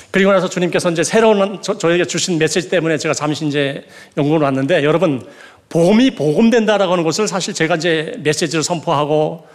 [0.09, 4.85] 그리고 나서 주님께서 이제 새로운 저, 에게 주신 메시지 때문에 제가 잠시 이제 연구를 왔는데
[4.85, 5.21] 여러분
[5.67, 9.45] 복음이 복음된다라고 하는 것을 사실 제가 이제 메시지를 선포하고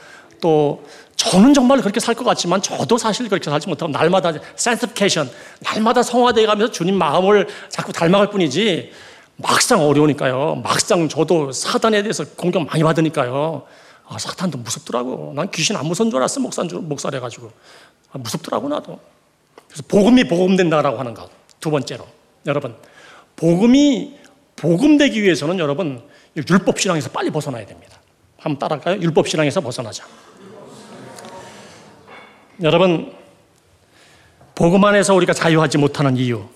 [0.42, 0.84] 또
[1.16, 6.46] 저는 정말 그렇게 살 것 같지만 저도 사실 그렇게 살지 못하고 날마다 센스피케이션 날마다 성화되어
[6.46, 8.92] 가면서 주님 마음을 자꾸 닮아갈 뿐이지
[9.40, 10.56] 막상 어려우니까요.
[10.64, 13.62] 막상 저도 사단에 대해서 공격 많이 받으니까요.
[14.08, 15.32] 아, 사탄도 무섭더라고.
[15.34, 16.40] 난 귀신 안 무서운 줄 알았어.
[16.40, 17.50] 목사, 목사래가지고.
[18.12, 18.98] 아, 무섭더라고, 나도.
[19.68, 21.30] 그래서 복음이 복음된다라고 하는 것.
[21.60, 22.06] 두 번째로.
[22.46, 22.74] 여러분,
[23.36, 24.16] 복음이
[24.56, 26.02] 복음되기 위해서는 여러분,
[26.36, 28.00] 율법신앙에서 빨리 벗어나야 됩니다.
[28.38, 29.00] 한번 따라갈까요?
[29.02, 30.04] 율법신앙에서 벗어나자.
[32.62, 33.12] 여러분,
[34.56, 36.48] 복음 안에서 우리가 자유하지 못하는 이유.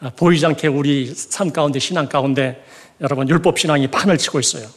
[0.00, 2.62] 아, 보이지 않게 우리 삶 가운데 신앙 가운데
[3.00, 4.68] 여러분 율법 신앙이 판을 치고 있어요.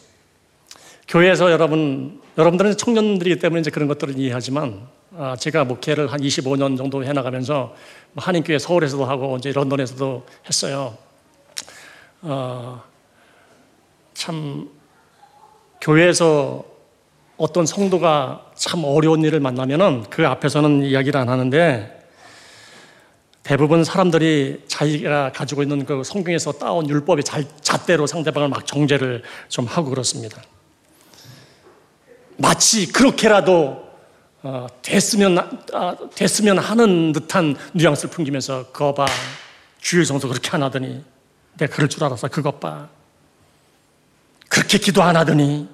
[1.08, 7.04] 교회에서 여러분 여러분들은 청년들이기 때문에 이제 그런 것들을 이해하지만 아, 제가 목회를 한 25년 정도
[7.04, 7.76] 해나가면서
[8.14, 10.98] 뭐 한인교회 서울에서도 하고 이제 런던에서도 했어요.
[12.22, 12.82] 어,
[14.14, 14.70] 참
[15.82, 16.64] 교회에서
[17.38, 21.99] 어떤 성도가 참 어려운 일을 만나면은 그 앞에서는 이야기를 안 하는데
[23.44, 27.24] 대부분 사람들이 자기가 가지고 있는 그 성경에서 따온 율법의
[27.62, 30.42] 잣대로 상대방을 막 정죄를 좀 하고 그렇습니다.
[32.38, 33.90] 마치 그렇게라도
[34.42, 35.38] 어, 됐으면
[35.74, 39.06] 아, 됐으면 하는 듯한 뉘앙스를 풍기면서 그거 봐.
[39.82, 41.04] 주일 성서 그렇게 안 하더니
[41.58, 42.90] 내가 그럴 줄 알았어 그것 봐.
[44.50, 45.68] 그렇게 기도 안 하더니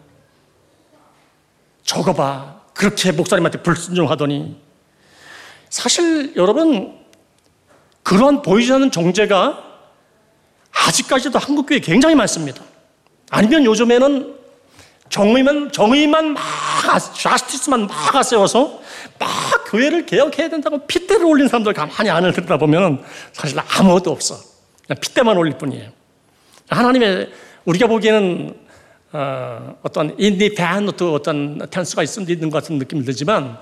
[1.84, 2.62] 저거 봐.
[2.74, 4.60] 그렇게 목사님한테 불순종하더니
[5.70, 7.05] 사실 여러분
[8.06, 9.64] 그런 보이지 않는 정죄가
[10.72, 12.64] 아직까지도 한국 교회 굉장히 많습니다.
[13.32, 14.36] 아니면 요즘에는
[15.10, 16.44] 정의만 정의만 막
[17.16, 18.80] 자스티스만 막 세워서
[19.18, 19.30] 막
[19.66, 24.38] 교회를 개혁해야 된다고 핏대를 올린 사람들 가만히 안을 듣다 보면 사실 아무것도 없어.
[24.86, 25.90] 그냥 핏대만 올릴 뿐이에요.
[26.70, 27.32] 하나님의
[27.66, 28.56] 우리가 보기에는
[29.14, 33.58] 어떤 independent 어떤 stance가 있는 것 같은 느낌이 들지만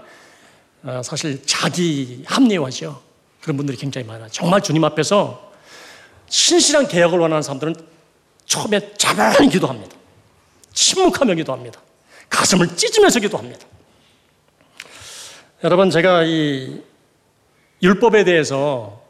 [0.84, 3.13] 어, 사실 자기 합리화죠.
[3.44, 4.30] 그런 분들이 굉장히 많아요.
[4.32, 5.52] 정말 주님 앞에서
[6.30, 7.76] 신실한 개혁을 원하는 사람들은
[8.46, 9.96] 처음에 잠잠히 기도합니다.
[10.74, 11.82] 침묵하며 기도합니다.
[12.30, 13.68] 가슴을 찢으면서 기도합니다.
[15.66, 16.82] 여러분, 제가 이
[17.82, 19.04] 율법에 대해서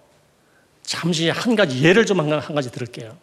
[0.82, 3.16] 잠시 한 가지 예를 좀 한 가지 들을게요.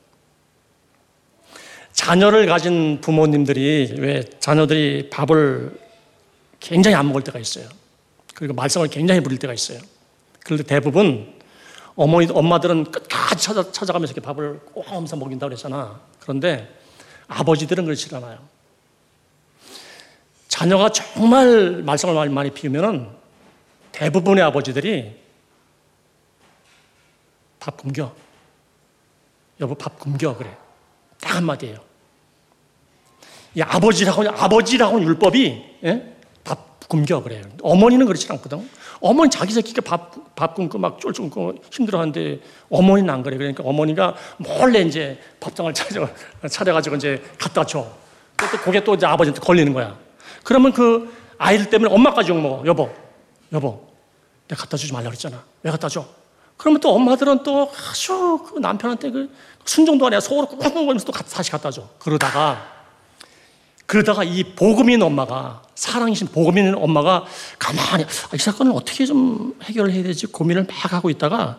[1.92, 5.76] 자녀를 가진 부모님들이 왜 자녀들이 밥을
[6.60, 7.68] 굉장히 안 먹을 때가 있어요.
[8.32, 9.80] 그리고 말썽을 굉장히 부릴 때가 있어요.
[10.50, 11.32] 그런데 대부분
[11.94, 16.00] 어머니, 엄마들은 끝까지 찾아, 찾아가면서 이렇게 밥을 꼭 하면서 먹인다고 그랬잖아.
[16.18, 16.76] 그런데
[17.28, 18.40] 아버지들은 그렇지 않아요.
[20.48, 23.10] 자녀가 정말 말썽을 많이 피우면은
[23.92, 25.14] 대부분의 아버지들이
[27.60, 28.12] 밥 굶겨.
[29.60, 30.56] 여보 밥 굶겨 그래.
[31.20, 31.78] 딱 한마디예요.
[33.54, 36.16] 이 아버지라고 아버지라고 율법이 예?
[36.44, 37.42] 밥 굶겨 그래요.
[37.62, 38.68] 어머니는 그렇지 않거든.
[39.00, 43.36] 어머니 자기 새끼가 밥, 밥 굶고 막 쫄쫄 굶고 힘들어하는데 어머니는 안 그래.
[43.36, 46.08] 그러니까 어머니가 몰래 이제 밥상을 차려,
[46.48, 47.86] 차려가지고 이제 갖다 줘.
[48.36, 49.96] 또 그게 또 이제 아버지한테 걸리는 거야.
[50.42, 52.64] 그러면 그 아이들 때문에 엄마까지 욕먹어.
[52.66, 52.90] 여보,
[53.52, 53.86] 여보,
[54.48, 55.42] 내가 갖다 주지 말라 그랬잖아.
[55.62, 56.04] 왜 갖다 줘?
[56.56, 59.30] 그러면 또 엄마들은 또 아주 그 남편한테 그
[59.64, 60.20] 순종도 아니야.
[60.20, 61.88] 속으로 꾹꾹거리면서 또 다시 갖다 줘.
[61.98, 62.79] 그러다가
[63.90, 67.24] 그러다가 이 복음인 엄마가 사랑이신 복음인 엄마가
[67.58, 71.58] 가만히 아, 이 사건을 어떻게 좀 해결을 해야 되지 고민을 막 하고 있다가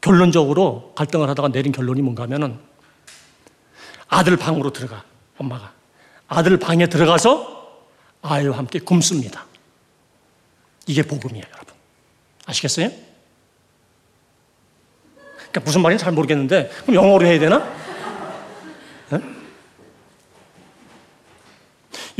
[0.00, 2.58] 결론적으로 갈등을 하다가 내린 결론이 뭔가 하면은
[4.08, 5.04] 아들 방으로 들어가
[5.38, 5.72] 엄마가
[6.26, 7.86] 아들 방에 들어가서
[8.22, 9.46] 아이와 함께 굶습니다.
[10.88, 11.72] 이게 복음이에요, 여러분.
[12.46, 12.90] 아시겠어요?
[15.36, 17.89] 그러니까 무슨 말인지 잘 모르겠는데 그럼 영어로 해야 되나?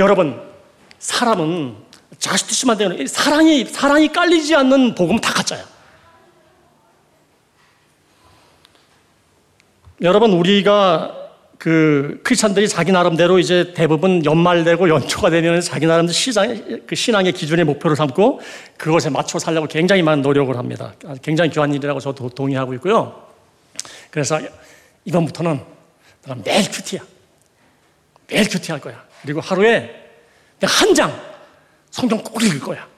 [0.00, 0.40] 여러분,
[0.98, 1.76] 사람은
[2.18, 5.64] 자식듯이만 되는 사랑이 사랑이 깔리지 않는 복음은 다 가짜야.
[10.02, 11.16] 여러분 우리가
[11.58, 17.66] 그 크리스천들이 자기 나름대로 이제 대부분 연말되고 연초가 되면 자기 나름대로 시장, 그 신앙의 기준의
[17.66, 18.40] 목표를 삼고
[18.78, 20.94] 그것에 맞춰 살려고 굉장히 많은 노력을 합니다.
[21.20, 23.28] 굉장히 귀한 일이라고 저도 동의하고 있고요.
[24.10, 24.40] 그래서
[25.04, 25.60] 이번부터는
[26.22, 27.02] 내가 매일 큐티야.
[28.28, 29.09] 매일 큐티 할 거야.
[29.22, 29.94] 그리고 하루에
[30.62, 31.30] 한 장
[31.90, 32.88] 성경 꼭 읽을 거야.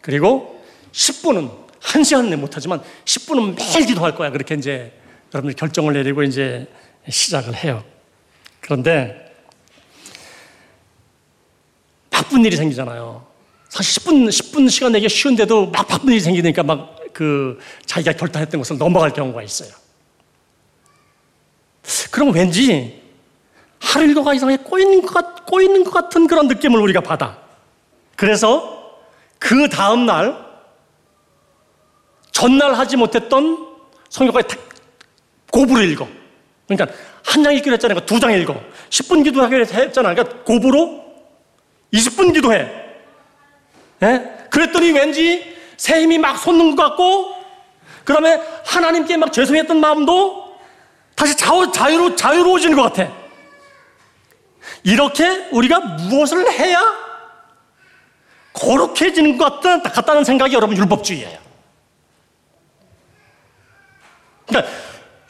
[0.00, 1.50] 그리고 10분은
[1.80, 4.30] 한 시간 내 못하지만 10분은 매일 기도할 거야.
[4.30, 4.92] 그렇게 이제
[5.32, 6.66] 여러분들 결정을 내리고 이제
[7.08, 7.84] 시작을 해요.
[8.60, 9.32] 그런데
[12.10, 13.26] 바쁜 일이 생기잖아요.
[13.68, 18.78] 사실 10분, 10분 시간 내기 쉬운데도 막 바쁜 일이 생기니까 막 그 자기가 결단했던 것을
[18.78, 19.70] 넘어갈 경우가 있어요.
[22.12, 23.02] 그럼 왠지
[23.80, 27.38] 하루 일과가 이상하게 꼬이는 것, 같, 꼬이는 것 같은 그런 느낌을 우리가 받아.
[28.16, 28.98] 그래서
[29.38, 30.36] 그 다음날,
[32.32, 33.66] 전날 하지 못했던
[34.08, 34.56] 성경까지
[35.50, 36.06] 고부를 읽어.
[36.66, 38.00] 그러니까 한 장 읽기로 했잖아요.
[38.06, 38.54] 두 장 읽어.
[38.90, 40.14] 10분 기도하기로 했잖아.
[40.14, 41.04] 그러니까 고부로
[41.92, 42.70] 20분 기도해.
[44.02, 44.34] 예?
[44.50, 47.34] 그랬더니 왠지 새 힘이 막 솟는 것 같고,
[48.04, 50.56] 그 다음에 하나님께 막 죄송했던 마음도
[51.14, 53.12] 다시 자유, 자유로, 자유로워지는 것 같아.
[54.82, 56.80] 이렇게 우리가 무엇을 해야
[58.52, 61.38] 거룩해지는 것 같다는 생각이 여러분 율법주의예요.
[64.46, 64.72] 그러니까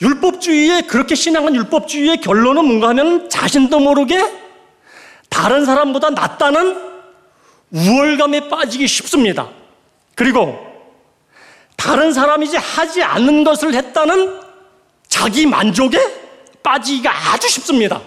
[0.01, 4.23] 율법주의에 그렇게 신앙한 율법주의의 결론은 뭔가 하면 자신도 모르게
[5.29, 6.89] 다른 사람보다 낫다는
[7.71, 9.49] 우월감에 빠지기 쉽습니다.
[10.15, 10.59] 그리고
[11.77, 14.41] 다른 사람이 이제 하지 않는 것을 했다는
[15.09, 15.99] 자기 만족에
[16.63, 18.01] 빠지기가 아주 쉽습니다.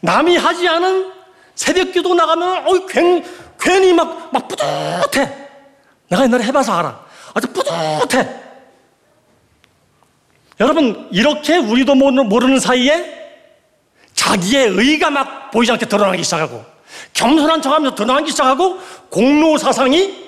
[0.00, 1.12] 남이 하지 않은
[1.54, 3.24] 새벽 기도 나가면, 어 괜,
[3.58, 5.48] 괜히 막, 막 뿌듯해.
[6.08, 7.04] 내가 옛날에 해봐서 알아.
[7.34, 8.28] 아주 뿌듯해.
[10.60, 13.14] 여러분, 이렇게 우리도 모르는 사이에
[14.14, 16.64] 자기의 의가 막 보이지 않게 드러나기 시작하고,
[17.12, 18.78] 겸손한 척 하면서 드러나기 시작하고,
[19.10, 20.24] 공로 사상이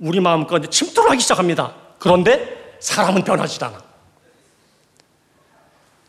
[0.00, 1.74] 우리 마음 가운데 침투를 하기 시작합니다.
[1.98, 3.93] 그런데 사람은 변하지 않아.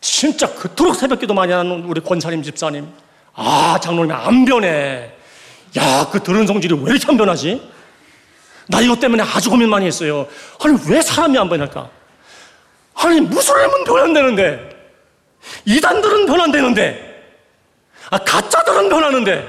[0.05, 2.87] 진짜 그토록 새벽 기도 많이 하는 우리 권사님 집사님.
[3.33, 5.11] 아, 장로님 안 변해.
[5.77, 7.59] 야, 그 들은 성질이 왜 이렇게 안 변하지?
[8.67, 10.27] 나 이것 때문에 아주 고민 많이 했어요.
[10.63, 11.89] 아니, 왜 사람이 안 변할까?
[12.93, 14.69] 아니, 무슬림은 변한되는데,
[15.65, 17.23] 이단들은 변한되는데,
[18.11, 19.47] 아, 가짜들은 변하는데,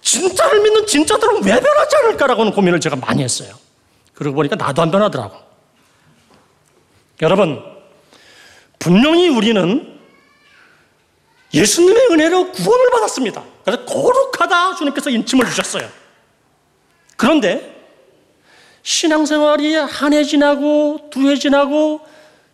[0.00, 3.52] 진짜를 믿는 진짜들은 왜 변하지 않을까라고 는 고민을 제가 많이 했어요.
[4.14, 5.36] 그러고 보니까 나도 안 변하더라고.
[7.20, 7.71] 여러분,
[8.82, 9.96] 분명히 우리는
[11.54, 13.44] 예수님의 은혜로 구원을 받았습니다.
[13.64, 15.88] 그래서 거룩하다 주님께서 인침을 주셨어요.
[17.16, 17.70] 그런데
[18.82, 22.00] 신앙생활이 한 해 지나고 두 해 지나고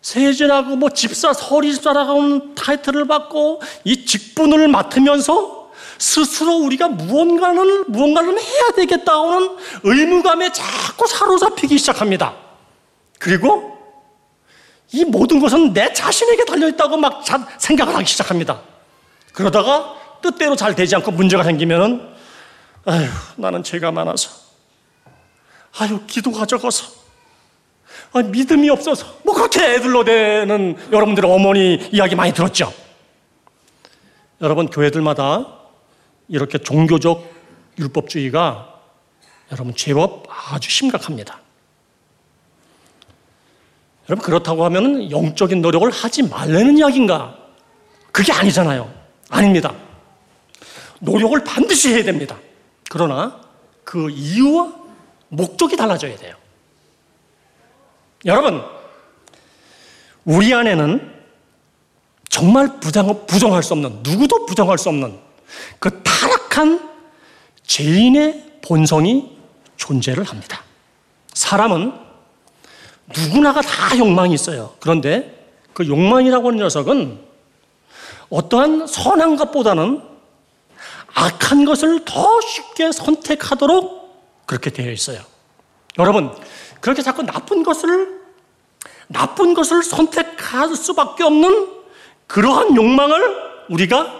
[0.03, 6.89] 세 해 지나고 뭐 집사 서리 집사라고 하는 타이틀을 받고 이 직분을 맡으면서 스스로 우리가
[6.89, 12.35] 무언가를 무언가를 해야 되겠다는 의무감에 자꾸 사로잡히기 시작합니다.
[13.17, 13.78] 그리고
[14.91, 17.23] 이 모든 것은 내 자신에게 달려있다고 막
[17.57, 18.61] 생각을 하기 시작합니다.
[19.33, 22.09] 그러다가 뜻대로 잘 되지 않고 문제가 생기면은,
[22.85, 24.31] 아휴, 나는 죄가 많아서.
[25.77, 26.91] 아유, 기도가 적어서.
[28.13, 29.19] 아, 믿음이 없어서.
[29.23, 32.73] 뭐 그렇게 애들로 되는 여러분들의 어머니 이야기 많이 들었죠?
[34.41, 35.59] 여러분, 교회들마다
[36.27, 37.29] 이렇게 종교적
[37.77, 38.73] 율법주의가
[39.51, 41.39] 여러분 제법 아주 심각합니다.
[44.09, 47.37] 여러분 그렇다고 하면 영적인 노력을 하지 말라는 이야기인가?
[48.11, 48.91] 그게 아니잖아요.
[49.29, 49.73] 아닙니다.
[50.99, 52.37] 노력을 반드시 해야 됩니다.
[52.89, 53.39] 그러나
[53.83, 54.73] 그 이유와
[55.29, 56.35] 목적이 달라져야 돼요.
[58.25, 58.63] 여러분,
[60.25, 61.19] 우리 안에는
[62.29, 65.19] 정말 부정, 부정할 수 없는, 누구도 부정할 수 없는
[65.77, 66.89] 그 타락한
[67.63, 69.37] 죄인의 본성이
[69.77, 70.63] 존재를 합니다.
[71.33, 72.08] 사람은
[73.15, 74.75] 누구나가 다 욕망이 있어요.
[74.79, 75.35] 그런데
[75.73, 77.19] 그 욕망이라고 하는 녀석은
[78.29, 80.01] 어떠한 선한 것보다는
[81.13, 85.21] 악한 것을 더 쉽게 선택하도록 그렇게 되어 있어요.
[85.97, 86.35] 여러분,
[86.79, 88.19] 그렇게 자꾸 나쁜 것을,
[89.07, 91.67] 나쁜 것을 선택할 수밖에 없는
[92.27, 94.13] 그러한 욕망을 우리가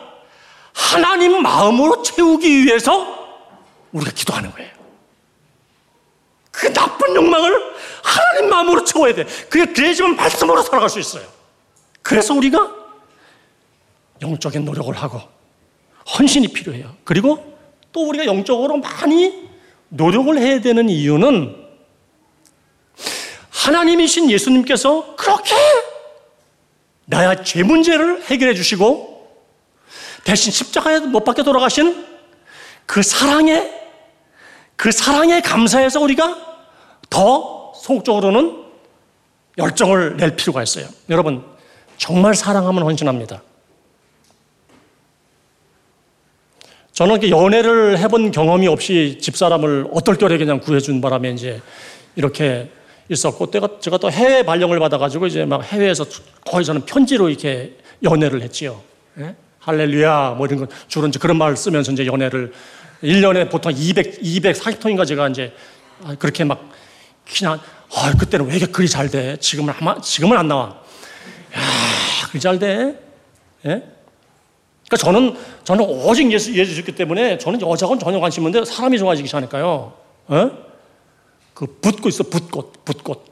[0.73, 3.05] 하나님 마음으로 채우기 위해서
[3.91, 4.78] 우리가 기도하는 거예요.
[6.59, 9.23] 그 나쁜 욕망을 하나님 마음으로 채워야 돼.
[9.49, 11.23] 그게 그래야지만 말씀으로 살아갈 수 있어요.
[12.01, 12.75] 그래서 우리가
[14.21, 15.21] 영적인 노력을 하고
[16.17, 16.97] 헌신이 필요해요.
[17.05, 17.57] 그리고
[17.93, 19.47] 또 우리가 영적으로 많이
[19.87, 21.55] 노력을 해야 되는 이유는
[23.51, 25.55] 하나님이신 예수님께서 그렇게
[27.05, 29.33] 나의 죄 문제를 해결해 주시고
[30.25, 32.05] 대신 십자가에 못 박혀 돌아가신
[32.85, 33.71] 그 사랑에
[34.75, 36.48] 그 사랑에 감사해서 우리가
[37.09, 38.65] 더 속적으로는
[39.57, 40.87] 열정을 낼 필요가 있어요.
[41.09, 41.43] 여러분,
[41.97, 43.41] 정말 사랑하면 헌신합니다.
[46.93, 51.61] 저는 연애를 해본 경험이 없이 집사람을 어떨결에 그냥 구해준 바람에 이제
[52.15, 52.69] 이렇게
[53.09, 56.05] 있었고, 때가 제가 또 해외 발령을 받아가지고 이제 막 해외에서
[56.45, 58.81] 거의 저는 편지로 이렇게 연애를 했지요.
[59.17, 59.35] 예?
[59.59, 62.53] 할렐루야, 뭐 이런 거, 주로 이제 그런 말을 쓰면서 이제 연애를
[63.03, 65.53] 1년에 보통 200, 240통인가 제가 이제
[66.17, 66.69] 그렇게 막
[67.37, 67.59] 그냥
[67.95, 69.37] 아, 그때는 왜 이렇게 글이 잘 돼?
[69.37, 70.63] 지금은 아마 지금은 안 나와.
[71.55, 72.99] 야, 글이 잘 돼.
[73.65, 73.83] 예?
[74.87, 79.93] 그러니까 저는 저는 오직 예수 예수셨기 때문에 저는 여자하고는 전혀 관심 없는데 사람이 좋아지기 시작하니까요.
[80.31, 80.51] 예?
[81.53, 83.29] 그 붓꽃 있어 붓꽃 붓꽃.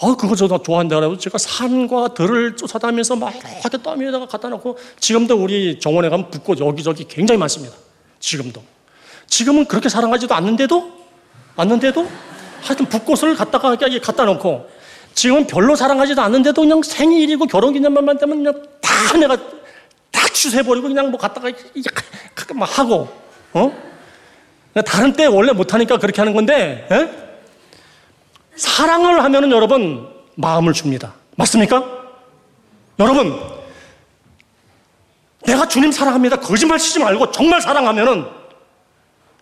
[0.00, 5.36] 아 그거 저도 좋아한다 그래서 제가 산과 들을 쫓아다니면서 막 이렇게 떠미에다가 갖다 놓고 지금도
[5.36, 7.76] 우리 정원에 가면 붓꽃 여기저기 굉장히 많습니다.
[8.18, 8.62] 지금도.
[9.26, 10.90] 지금은 그렇게 사랑하지도 않는데도
[11.56, 12.08] 않는데도
[12.64, 14.68] 하여튼 붓꽃을 갖다가 갖다 놓고
[15.14, 19.36] 지금은 별로 사랑하지도 않는데도 그냥 생일이고 결혼기념일만 되면 그냥 다 내가
[20.10, 21.50] 다 취소해버리고 그냥 뭐 갖다가
[22.54, 23.08] 막 하고
[23.52, 23.72] 어?
[24.84, 27.24] 다른 때 원래 못하니까 그렇게 하는 건데 에?
[28.56, 31.14] 사랑을 하면은 여러분 마음을 줍니다.
[31.36, 31.84] 맞습니까?
[32.98, 33.38] 여러분
[35.46, 36.36] 내가 주님 사랑합니다.
[36.36, 38.26] 거짓말 치지 말고 정말 사랑하면은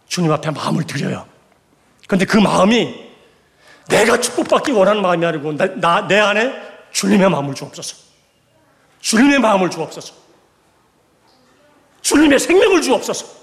[0.08, 1.24] 주님 앞에 마음을 드려요.
[2.08, 3.12] 근데 그 마음이
[3.88, 6.52] 내가 축복받기 원하는 마음이 아니고 나, 나, 내 안에
[6.92, 7.96] 주님의 마음을 주옵소서.
[9.00, 10.14] 주님의 마음을 주옵소서.
[12.02, 13.42] 주님의 생명을 주옵소서.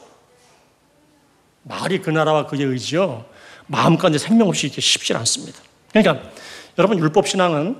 [1.63, 3.25] 말이 그 나라와 그의 의지요.
[3.67, 5.59] 마음 가운데 생명 없이 이렇게 쉽지 않습니다.
[5.91, 6.29] 그러니까
[6.77, 7.77] 여러분 율법 신앙은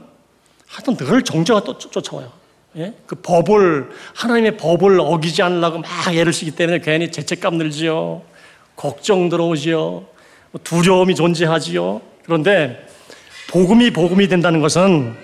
[0.68, 2.32] 하여튼 늘 정죄가 또 쫓아와요.
[2.78, 2.94] 예?
[3.08, 8.22] 그 법을 하나님의 법을 어기지 않으려고 막 애를 쓰기 때문에 괜히 죄책감 들지요.
[8.76, 10.06] 걱정 들어오지요.
[10.64, 12.02] 두려움이 존재하지요.
[12.30, 12.88] 그런데
[13.50, 15.18] 복음이 복음이 된다는 것은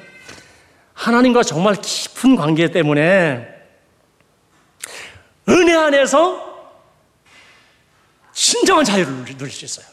[0.95, 3.47] 하나님과 정말 깊은 관계 때문에
[5.47, 6.73] 은혜 안에서
[8.33, 9.85] 진정한 자유를 누릴 수 있어요.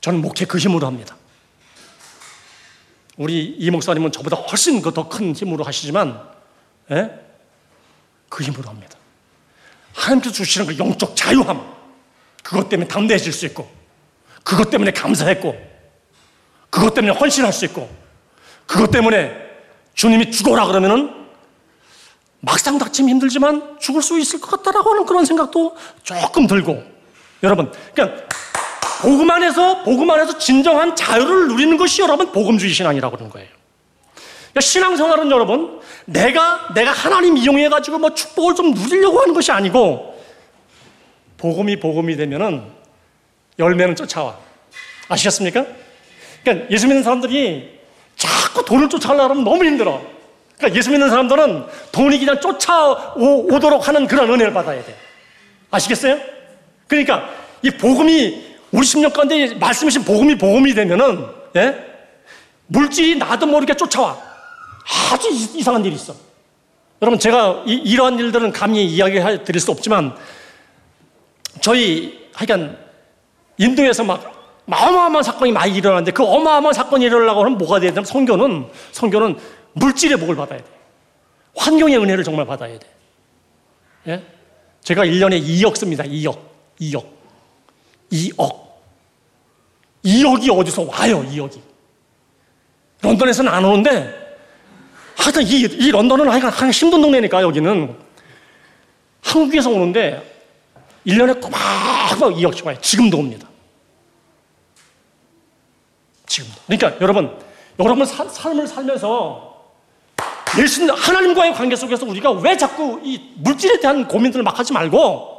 [0.00, 1.16] 저는 목회 그 힘으로 합니다.
[3.16, 6.20] 우리 이 목사님은 저보다 훨씬 그더큰 힘으로 하시지만,
[6.90, 7.12] 예?
[8.28, 8.98] 그 힘으로 합니다.
[9.94, 11.76] 하나님께서 주시는 그 영적 자유함,
[12.42, 13.75] 그것 때문에 담대해질 수 있고,
[14.46, 15.60] 그것 때문에 감사했고,
[16.70, 17.90] 그것 때문에 헌신할 수 있고,
[18.64, 19.36] 그것 때문에
[19.94, 21.12] 주님이 죽어라 그러면은
[22.38, 25.74] 막상 닥치면 힘들지만 죽을 수 있을 것 같다라고 하는 그런 생각도
[26.04, 26.80] 조금 들고,
[27.42, 28.24] 여러분, 그냥
[29.02, 33.48] 복음 안에서, 복음 안에서 진정한 자유를 누리는 것이 여러분 복음주의 신앙이라고 그러는 거예요.
[34.14, 40.22] 그러니까 신앙생활은 여러분, 내가, 내가 하나님 이용해가지고 뭐 축복을 좀 누리려고 하는 것이 아니고,
[41.36, 42.75] 복음이 복음이 되면은
[43.58, 44.36] 열매는 쫓아와.
[45.08, 45.64] 아시겠습니까?
[46.42, 47.80] 그러니까 예수 믿는 사람들이
[48.16, 50.02] 자꾸 돈을 쫓아가려고 하면 너무 힘들어.
[50.56, 54.96] 그러니까 예수 믿는 사람들은 돈이 그냥 쫓아오도록 하는 그런 은혜를 받아야 돼.
[55.70, 56.18] 아시겠어요?
[56.86, 57.28] 그러니까
[57.62, 61.26] 이 복음이 우리 심령 가운데 말씀이신 복음이 복음이 되면은
[61.56, 61.86] 예?
[62.66, 64.16] 물질이 나도 모르게 쫓아와.
[65.12, 66.14] 아주 이상한 일이 있어.
[67.02, 70.16] 여러분 제가 이, 러한 일들은 감히 이야기 드릴 수 없지만
[71.60, 72.85] 저희 하여간
[73.58, 74.32] 인도에서 막
[74.68, 79.38] 어마어마한 사건이 많이 일어나는데 그 어마어마한 사건이 일어나려고 하면 뭐가 돼야 되냐면 성교는 성교는
[79.74, 80.64] 물질의 복을 받아야 돼.
[81.56, 82.86] 환경의 은혜를 정말 받아야 돼.
[84.08, 84.22] 예?
[84.82, 86.04] 제가 1년에 2억 씁니다.
[86.04, 86.38] 2억.
[86.80, 87.04] 2억.
[88.12, 88.66] 2억.
[90.04, 91.60] 2억이 어디서 와요, 2억이.
[93.02, 94.14] 런던에서는 안 오는데,
[95.16, 97.96] 하여튼 이, 이 런던은 하여간 힘든 동네니까, 여기는.
[99.22, 100.35] 한국에서 오는데,
[101.06, 102.76] 1년에 꼬박꼬박 2억씩 와요.
[102.80, 103.48] 지금도 옵니다.
[106.26, 106.54] 지금도.
[106.66, 107.38] 그러니까 여러분,
[107.78, 109.56] 여러분 사, 삶을 살면서
[110.58, 115.36] 예수 하나님과의 관계 속에서 우리가 왜 자꾸 이 물질에 대한 고민들을 막 하지 말고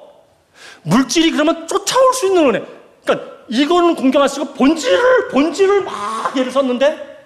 [0.84, 2.66] 물질이 그러면 쫓아올 수 있는 은혜.
[3.04, 3.38] 그러니까
[3.96, 7.18] 공경할 수가 본질을 본질을 막 예를 썼는데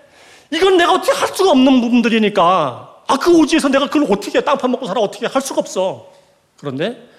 [0.51, 4.85] 이건 내가 어떻게 할 수가 없는 부분들이니까 아 그 오지에서 내가 그걸 어떻게 땅판 먹고
[4.85, 6.07] 살아 어떻게 할 수가 없어.
[6.57, 7.09] 그런데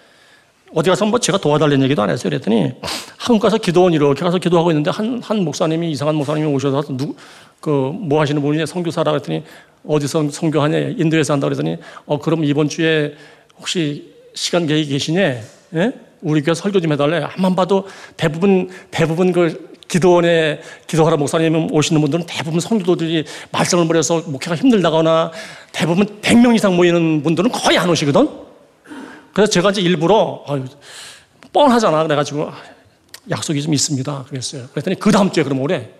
[0.74, 2.30] 어디 가서 뭐 제가 도와달라는 얘기도 안 했어요.
[2.30, 2.72] 그랬더니
[3.18, 7.14] 한국 가서 기도원 이렇게 가서 기도하고 있는데 한, 한 목사님이 이상한 목사님이 오셔서 누,
[7.60, 9.44] 그, 뭐 하시는 분이냐 성교사라 그랬더니
[9.86, 13.14] 어디서 성교하냐 인도에서 한다 그랬더니 어, 그럼 이번 주에
[13.58, 15.20] 혹시 시간 계획이 계시냐?
[15.74, 15.92] 예?
[16.22, 17.18] 우리 교회 설교 좀 해달래.
[17.18, 24.56] 한번 봐도 대부분, 대부분 그 기도원에 기도하러 목사님 오시는 분들은 대부분 성도들이 말썽을 벌여서 목회가
[24.56, 25.32] 힘들다거나
[25.72, 28.51] 대부분 100명 이상 모이는 분들은 거의 안 오시거든?
[29.32, 30.64] 그래서 제가 이제 일부러, 아유,
[31.52, 32.02] 뻔하잖아.
[32.04, 32.54] 그래가지고, 아,
[33.30, 34.24] 약속이 좀 있습니다.
[34.28, 34.66] 그랬어요.
[34.68, 35.90] 그랬더니 그 다음 주에 그럼 오래.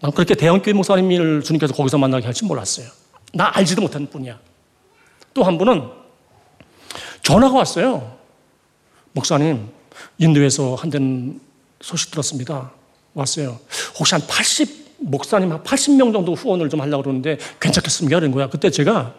[0.00, 2.86] 난 그렇게 대형교회 목사님을 주님께서 거기서 만나게 할지 몰랐어요.
[3.34, 4.38] 나 알지도 못한 분이야.
[5.34, 5.88] 또 한 분은
[7.22, 8.16] 전화가 왔어요.
[9.12, 9.68] 목사님,
[10.18, 10.98] 인도에서 한대
[11.80, 12.72] 소식 들었습니다.
[13.14, 13.58] 왔어요.
[13.98, 18.18] 혹시 한 80, 목사님 한 80명 정도 후원을 좀 하려고 그러는데 괜찮겠습니까?
[18.18, 18.48] 이런 거야.
[18.48, 19.14] 그때 제가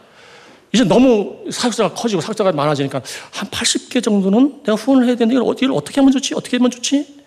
[0.72, 3.02] 이제 너무 사역자가 커지고 사역자가 많아지니까
[3.32, 6.36] 한 80개 정도는 내가 후원을 해야 되는데 이걸, 이걸 어떻게 하면 좋지?
[6.36, 7.24] 어떻게 하면 좋지?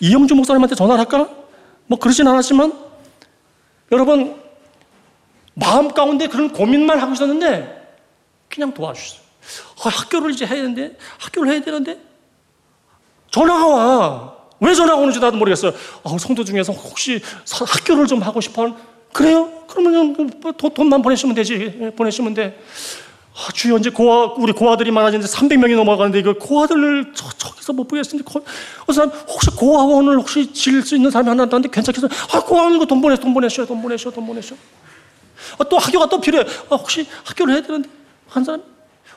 [0.00, 1.28] 이영주 목사님한테 전화를 할까?
[1.86, 2.72] 뭐 그러진 않았지만
[3.92, 4.40] 여러분
[5.54, 7.80] 마음 가운데 그런 고민만 하고 있었는데
[8.48, 9.22] 그냥 도와주셨어요.
[9.84, 11.98] 아, 학교를 이제 해야 되는데 학교를 해야 되는데
[13.30, 14.36] 전화가 와.
[14.60, 15.72] 왜 전화가 오는지 나도 모르겠어요.
[16.04, 17.20] 아, 성도 중에서 혹시
[17.50, 18.76] 학교를 좀 하고 싶어?
[19.12, 19.50] 그래요?
[19.68, 21.78] 그러면 그 돈만 보내시면 되지.
[21.80, 22.58] 예, 보내시면 돼.
[23.34, 28.22] 아, 주여, 이제 고아, 우리 고아들이 많아지는데 300명이 넘어가는데 이거 고아들을 저, 저기서 못 보겠으니,
[28.22, 32.10] 그 사람 혹시 고아원을 혹시 질수 있는 사람이 하나 있다는데 괜찮겠어요?
[32.32, 34.54] 아, 고아원 이거 돈 보내, 돈 보내셔, 돈 보내셔, 돈 보내셔.
[35.58, 36.44] 아, 또 학교가 또 필요해.
[36.68, 37.88] 아, 혹시 학교를 해야 되는데,
[38.28, 38.62] 한 사람?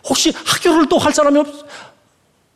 [0.08, 1.48] 혹시 학교를 또 할 사람이 없,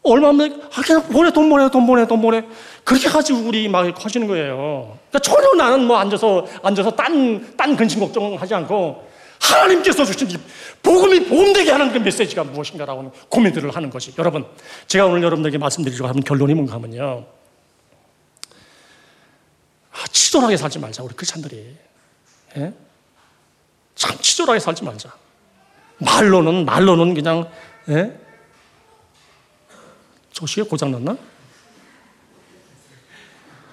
[0.04, 2.46] 얼마면, 아, 그냥 보내, 돈 보내, 돈 보내, 돈 보내.
[2.84, 4.98] 그렇게 가지고 우리 막 커지는 거예요.
[5.10, 10.38] 그러니까 전혀 나는 뭐 앉아서, 앉아서 딴, 딴 근심 걱정하지 않고 하나님께서 주신 이
[10.82, 14.14] 복음이 복음되게 하는 그 메시지가 무엇인가라고 하는 고민들을 하는 것이.
[14.18, 14.46] 여러분,
[14.88, 17.26] 제가 오늘 여러분들에게 말씀드리려고 하는 결론이 뭔가 하면요.
[19.92, 21.76] 아, 치졸하게 살지 말자, 우리 크리스찬들이.
[22.58, 22.74] 예?
[23.96, 25.14] 참 치졸하게 살지 말자.
[25.98, 27.50] 말로는, 말로는 그냥,
[27.90, 28.18] 예?
[30.40, 31.16] 조시에 고장났나?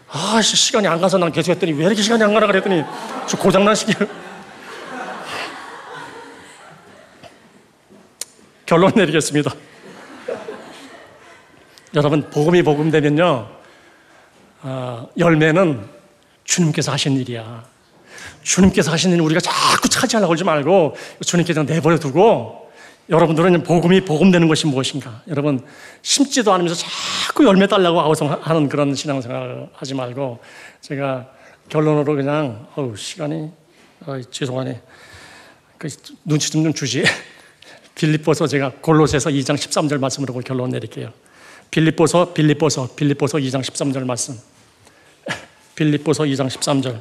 [0.08, 2.82] 아, 시간이 안 가서 난 계속 했더니 왜 이렇게 시간이 안 가나 그랬더니
[3.28, 4.08] 저 고장난 시기를.
[8.66, 9.54] 결론 내리겠습니다.
[11.94, 13.48] 여러분, 복음이 복음되면요,
[14.62, 15.88] 어, 열매는
[16.42, 17.64] 주님께서 하신 일이야.
[18.42, 22.65] 주님께서 하신 일 우리가 자꾸 차지하려고 하지 말고 주님께서 내버려 두고
[23.08, 25.22] 여러분들은 복음이 복음되는 것이 무엇인가?
[25.28, 25.64] 여러분
[26.02, 26.84] 심지도 않으면서
[27.26, 30.40] 자꾸 열매 달라고 아우성하는 그런 신앙생활 하지 말고
[30.80, 31.28] 제가
[31.68, 33.50] 결론으로 그냥 어우 시간이
[34.06, 34.82] 어, 죄송하네.
[35.78, 35.88] 그
[36.24, 37.04] 눈치 좀, 좀 주지.
[37.94, 41.12] 빌립보서 제가 골로새서 2장 13절 말씀으로 결론 내릴게요.
[41.70, 44.38] 빌립보서 빌립보서 빌립보서 2장 13절 말씀.
[45.74, 47.00] 빌립보서 2장 13절.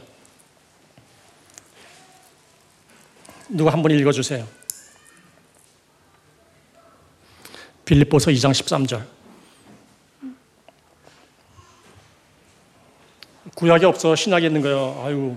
[3.50, 4.48] 누가 한 번 읽어 주세요.
[7.86, 9.04] 빌립보서 2장 13절.
[13.56, 15.02] 구약이 없어 신약이 있는 거요.
[15.06, 15.36] 아유.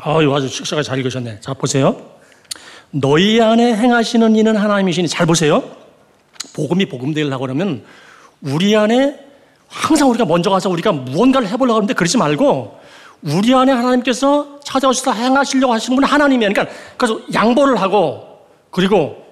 [0.00, 1.40] 아유 아주 식사가 잘 읽으셨네.
[1.40, 2.18] 자 보세요.
[2.90, 5.76] 너희 안에 행하시는 이는 하나님이시니 잘 보세요.
[6.54, 7.84] 복음이 복음되려고 그러면
[8.40, 9.18] 우리 안에
[9.66, 12.78] 항상 우리가 먼저 가서 우리가 무언가를 해보려고 하는데 그러지 말고
[13.22, 16.52] 우리 안에 하나님께서 찾아오셔서 행하시려고 하시는 분은 하나님이에요.
[16.52, 19.24] 그러니까 그래서 양보를 하고 그리고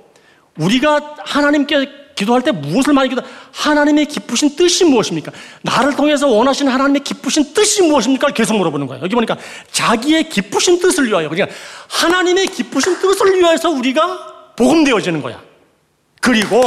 [0.59, 3.21] 우리가 하나님께 기도할 때 무엇을 많이 기도?
[3.53, 5.31] 하나님의 기쁘신 뜻이 무엇입니까?
[5.63, 8.29] 나를 통해서 원하시는 하나님의 기쁘신 뜻이 무엇입니까?
[8.29, 9.05] 계속 물어보는 거예요.
[9.05, 9.37] 여기 보니까
[9.71, 11.29] 자기의 기쁘신 뜻을 위하여.
[11.29, 11.55] 그러니까
[11.89, 15.43] 하나님의 기쁘신 뜻을 위하여서 우리가 복음되어지는 거야.
[16.23, 16.61] 그리고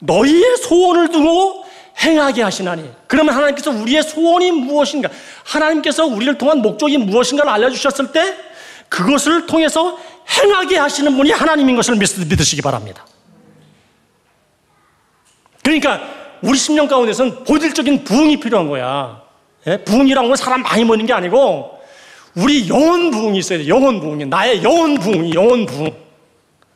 [0.00, 1.64] 너희의 소원을 두고
[2.02, 2.90] 행하게 하시나니.
[3.06, 5.08] 그러면 하나님께서 우리의 소원이 무엇인가?
[5.44, 8.36] 하나님께서 우리를 통한 목적이 무엇인가를 알려주셨을 때
[8.88, 13.06] 그것을 통해서 행하게 하시는 분이 하나님인 것을 믿으시기 바랍니다.
[15.62, 16.00] 그러니까
[16.42, 19.22] 우리 심령 가운데서는 본질적인 부흥이 필요한 거야.
[19.66, 19.78] 예?
[19.78, 21.78] 부흥이란 건 사람 많이 모는 게 아니고
[22.36, 23.68] 우리 영혼 부흥이 있어야 돼.
[23.68, 24.26] 영혼 부흥이.
[24.26, 25.94] 나의 영혼 부흥이 영혼 부흥.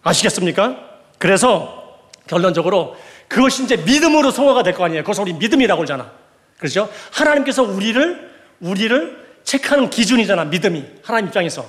[0.03, 0.77] 아시겠습니까?
[1.19, 2.97] 그래서 결론적으로
[3.29, 5.03] 그것이 이제 믿음으로 성화가 될 거 아니에요.
[5.03, 6.11] 그것을 우리 믿음이라고 그러잖아.
[6.59, 6.91] 그렇죠?
[7.13, 10.47] 하나님께서 우리를, 우리를 체크하는 기준이잖아.
[10.47, 10.85] 믿음이.
[11.05, 11.65] 하나님 입장에서.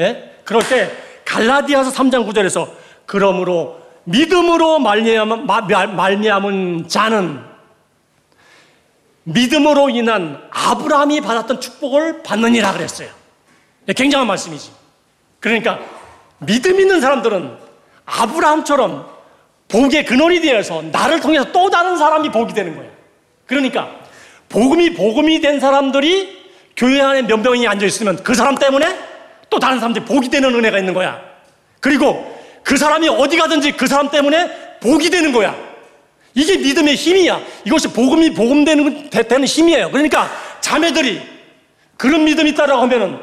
[0.00, 0.36] 예?
[0.44, 0.90] 그럴 때
[1.24, 2.70] 갈라디아서 3장 9절에서
[3.06, 7.42] 그러므로 믿음으로 말미암은, 말미암은 자는
[9.24, 13.10] 믿음으로 인한 아브라함이 받았던 축복을 받느니라 그랬어요.
[13.84, 14.70] 네, 굉장한 말씀이지.
[15.40, 15.80] 그러니까
[16.38, 17.58] 믿음 있는 사람들은
[18.06, 19.17] 아브라함처럼
[19.68, 22.90] 복의 근원이 되어서 나를 통해서 또 다른 사람이 복이 되는 거예요.
[23.46, 23.90] 그러니까
[24.48, 26.38] 복음이 복음이 된 사람들이
[26.76, 28.98] 교회 안에 몇 명이 앉아 있으면 그 사람 때문에
[29.50, 31.20] 또 다른 사람들이 복이 되는 은혜가 있는 거야.
[31.80, 35.56] 그리고 그 사람이 어디 가든지 그 사람 때문에 복이 되는 거야.
[36.34, 37.40] 이게 믿음의 힘이야.
[37.64, 39.90] 이것이 복음이 복음 되는 되는 힘이에요.
[39.90, 41.20] 그러니까 자매들이
[41.96, 43.18] 그런 믿음이 있다라고 하면은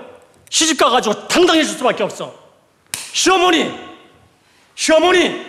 [0.49, 2.33] 시집 가 가지고 당당해질 수밖에 없어.
[3.13, 3.71] 시어머니,
[4.75, 5.45] 시어머니,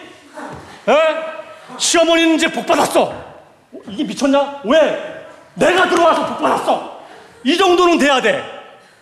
[0.88, 1.78] 에?
[1.78, 3.12] 시어머니는 이제 복 받았어.
[3.88, 4.62] 이게 미쳤냐?
[4.64, 5.26] 왜?
[5.54, 7.00] 내가 들어와서 복 받았어.
[7.44, 8.44] 이 정도는 돼야 돼.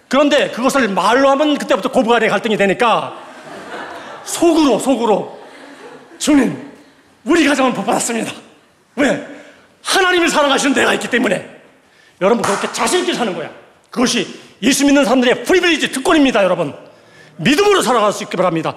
[0.09, 3.15] 그런데 그것을 말로 하면 그때부터 고부간의 갈등이 되니까
[4.25, 5.41] 속으로 속으로
[6.19, 6.73] 주님
[7.25, 8.33] 우리 가정은 복 받았습니다.
[8.97, 9.27] 왜?
[9.83, 11.51] 하나님을 사랑하시는 내가 있기 때문에
[12.21, 13.51] 여러분 그렇게 자신 있게 사는 거야.
[13.91, 16.75] 그것이 예수 믿는 사람들의 프리빌리지 특권입니다, 여러분.
[17.37, 18.75] 믿음으로 살아갈 수 있기 바랍니다.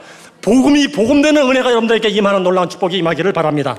[0.47, 3.77] 복음이 복음되는 은혜가 여러분들에게 임하는 놀라운 축복이 임하기를 바랍니다.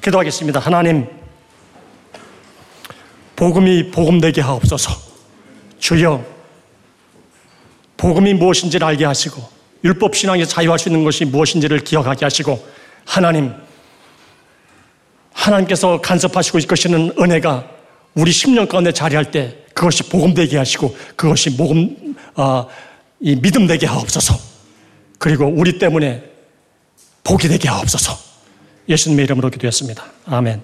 [0.00, 0.60] 기도하겠습니다.
[0.60, 1.08] 하나님,
[3.34, 4.92] 복음이 복음되게 하옵소서.
[5.80, 6.24] 주여,
[7.96, 9.42] 복음이 무엇인지를 알게 하시고
[9.82, 12.64] 율법 신앙에 자유할 수 있는 것이 무엇인지를 기억하게 하시고
[13.04, 13.52] 하나님
[15.32, 17.66] 하나님께서 간섭하시고 이끄시는 은혜가
[18.14, 22.68] 우리 10년 가운데 자리할 때 그것이 복음되게 하시고 그것이 복음 어,
[23.18, 24.51] 이 믿음 되게 하옵소서.
[25.22, 26.20] 그리고 우리 때문에
[27.22, 28.18] 복이 되게 하옵소서.
[28.88, 30.04] 예수님의 이름으로 기도했습니다.
[30.26, 30.60] 아멘.